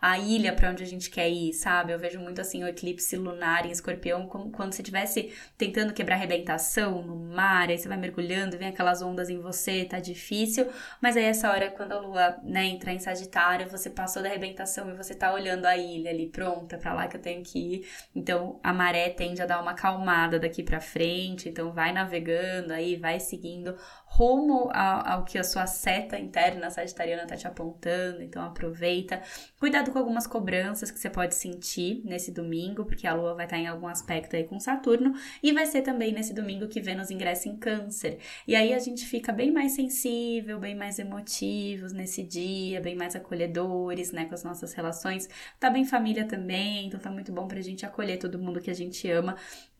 a 0.00 0.18
ilha 0.18 0.52
para 0.52 0.70
onde 0.70 0.82
a 0.82 0.86
gente 0.86 1.10
quer 1.10 1.28
ir, 1.28 1.52
sabe? 1.52 1.92
Eu 1.92 1.98
vejo 1.98 2.20
muito 2.20 2.40
assim 2.40 2.62
o 2.62 2.68
eclipse 2.68 3.16
lunar 3.16 3.66
em 3.66 3.70
Escorpião 3.70 4.26
como 4.26 4.50
quando 4.50 4.72
você 4.72 4.82
estivesse 4.82 5.32
tentando 5.56 5.92
quebrar 5.92 6.16
arrebentação 6.16 7.02
no 7.02 7.16
mar, 7.16 7.68
aí 7.68 7.78
você 7.78 7.88
vai 7.88 7.96
mergulhando, 7.96 8.58
vem 8.58 8.68
aquelas 8.68 9.02
ondas 9.02 9.28
em 9.34 9.40
você, 9.40 9.84
tá 9.84 10.00
difícil, 10.00 10.68
mas 11.00 11.16
aí 11.16 11.24
essa 11.24 11.50
hora 11.50 11.70
quando 11.70 11.92
a 11.92 12.00
lua, 12.00 12.36
né, 12.42 12.66
entra 12.66 12.92
em 12.92 12.98
Sagitário, 12.98 13.68
você 13.68 13.90
passou 13.90 14.22
da 14.22 14.28
arrebentação 14.28 14.90
e 14.90 14.96
você 14.96 15.14
tá 15.14 15.32
olhando 15.32 15.66
a 15.66 15.76
ilha 15.76 16.10
ali 16.10 16.28
pronta 16.28 16.78
para 16.78 16.94
lá 16.94 17.08
que 17.08 17.16
eu 17.16 17.20
tenho 17.20 17.42
que 17.42 17.58
ir. 17.58 17.88
Então 18.14 18.58
a 18.62 18.72
maré 18.72 19.10
tende 19.10 19.42
a 19.42 19.46
dar 19.46 19.60
uma 19.60 19.74
calmada 19.74 20.38
daqui 20.38 20.62
para 20.62 20.80
frente, 20.80 21.48
então 21.48 21.72
vai 21.72 21.92
navegando 21.92 22.72
aí, 22.72 22.96
vai 22.96 23.20
seguindo 23.20 23.76
rumo 24.14 24.70
ao, 24.72 25.06
ao, 25.06 25.24
que 25.24 25.36
a 25.36 25.42
sua 25.42 25.66
seta 25.66 26.16
interna 26.16 26.70
sagitariana 26.70 27.26
tá 27.26 27.36
te 27.36 27.48
apontando, 27.48 28.22
então 28.22 28.44
aproveita. 28.44 29.20
Cuidado 29.58 29.90
com 29.90 29.98
algumas 29.98 30.24
cobranças 30.24 30.88
que 30.92 31.00
você 31.00 31.10
pode 31.10 31.34
sentir 31.34 32.00
nesse 32.04 32.30
domingo, 32.30 32.84
porque 32.84 33.08
a 33.08 33.14
lua 33.14 33.34
vai 33.34 33.46
estar 33.46 33.56
tá 33.56 33.62
em 33.62 33.66
algum 33.66 33.88
aspecto 33.88 34.36
aí 34.36 34.44
com 34.44 34.60
Saturno, 34.60 35.14
e 35.42 35.52
vai 35.52 35.66
ser 35.66 35.82
também 35.82 36.12
nesse 36.12 36.32
domingo 36.32 36.68
que 36.68 36.80
Vênus 36.80 37.10
ingressa 37.10 37.48
em 37.48 37.56
Câncer. 37.56 38.18
E 38.46 38.54
aí 38.54 38.72
a 38.72 38.78
gente 38.78 39.04
fica 39.04 39.32
bem 39.32 39.50
mais 39.50 39.72
sensível, 39.72 40.60
bem 40.60 40.76
mais 40.76 41.00
emotivos 41.00 41.92
nesse 41.92 42.22
dia, 42.22 42.80
bem 42.80 42.94
mais 42.94 43.16
acolhedores, 43.16 44.12
né, 44.12 44.26
com 44.26 44.34
as 44.34 44.44
nossas 44.44 44.72
relações. 44.74 45.28
Tá 45.58 45.68
bem 45.68 45.84
família 45.84 46.24
também, 46.24 46.86
então 46.86 47.00
tá 47.00 47.10
muito 47.10 47.32
bom 47.32 47.48
pra 47.48 47.60
gente 47.60 47.84
acolher 47.84 48.18
todo 48.18 48.38
mundo 48.38 48.60
que 48.60 48.70
a 48.70 48.74
gente 48.74 49.10
ama 49.10 49.34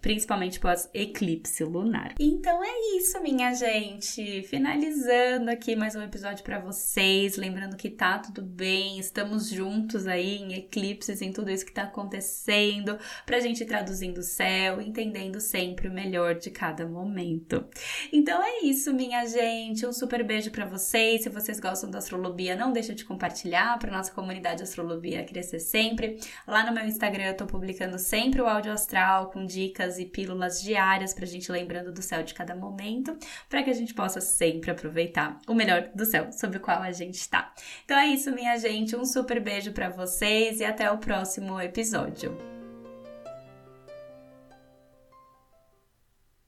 principalmente 0.04 0.60
pós 0.60 0.86
eclipse 0.92 1.64
lunar. 1.64 2.14
Então 2.20 2.62
é 2.62 2.98
isso, 2.98 3.22
minha 3.22 3.54
gente. 3.54 4.42
Finalizando 4.42 5.50
aqui 5.50 5.74
mais 5.74 5.96
um 5.96 6.02
episódio 6.02 6.44
para 6.44 6.58
vocês, 6.58 7.38
lembrando 7.38 7.74
que 7.74 7.88
tá 7.88 8.18
tudo 8.18 8.42
bem, 8.42 8.98
estamos 8.98 9.48
juntos 9.48 10.06
aí 10.06 10.36
em 10.36 10.52
eclipses, 10.52 11.22
em 11.22 11.32
tudo 11.32 11.50
isso 11.50 11.64
que 11.64 11.72
tá 11.72 11.84
acontecendo, 11.84 12.98
pra 13.24 13.40
gente 13.40 13.64
traduzindo 13.64 14.18
o 14.18 14.22
céu, 14.22 14.78
entendendo 14.78 15.40
sempre 15.40 15.88
o 15.88 15.90
melhor 15.90 16.34
de 16.34 16.50
cada 16.50 16.86
momento. 16.86 17.66
Então 18.12 18.42
é 18.44 18.58
isso, 18.62 18.92
minha 18.92 19.24
gente. 19.24 19.86
Um 19.86 19.92
super 19.94 20.22
beijo 20.22 20.50
para 20.50 20.66
vocês. 20.66 21.22
Se 21.22 21.30
vocês 21.30 21.58
gostam 21.58 21.90
da 21.90 21.96
astrologia, 21.96 22.54
não 22.54 22.74
deixa 22.74 22.94
de 22.94 23.06
compartilhar 23.06 23.78
para 23.78 23.90
nossa 23.90 24.12
comunidade 24.12 24.62
astrologia 24.62 25.24
crescer 25.24 25.60
sempre. 25.60 26.18
Lá 26.46 26.62
no 26.62 26.74
meu 26.74 26.84
Instagram 26.84 27.28
eu 27.28 27.36
tô 27.38 27.46
publicando 27.46 27.98
sempre 27.98 28.42
o 28.42 28.46
áudio 28.46 28.70
astral 28.70 29.30
com 29.30 29.46
dicas 29.46 29.93
e 29.98 30.06
pílulas 30.06 30.62
diárias 30.62 31.12
para 31.14 31.24
a 31.24 31.28
gente 31.28 31.50
lembrando 31.50 31.92
do 31.92 32.02
céu 32.02 32.22
de 32.22 32.34
cada 32.34 32.54
momento, 32.54 33.16
para 33.48 33.62
que 33.62 33.70
a 33.70 33.74
gente 33.74 33.94
possa 33.94 34.20
sempre 34.20 34.70
aproveitar 34.70 35.38
o 35.46 35.54
melhor 35.54 35.90
do 35.94 36.04
céu 36.04 36.30
sobre 36.32 36.58
o 36.58 36.60
qual 36.60 36.82
a 36.82 36.92
gente 36.92 37.14
está. 37.14 37.52
Então 37.84 37.98
é 37.98 38.06
isso, 38.06 38.32
minha 38.32 38.56
gente. 38.58 38.96
Um 38.96 39.04
super 39.04 39.40
beijo 39.40 39.72
para 39.72 39.88
vocês 39.88 40.60
e 40.60 40.64
até 40.64 40.90
o 40.90 40.98
próximo 40.98 41.60
episódio. 41.60 42.53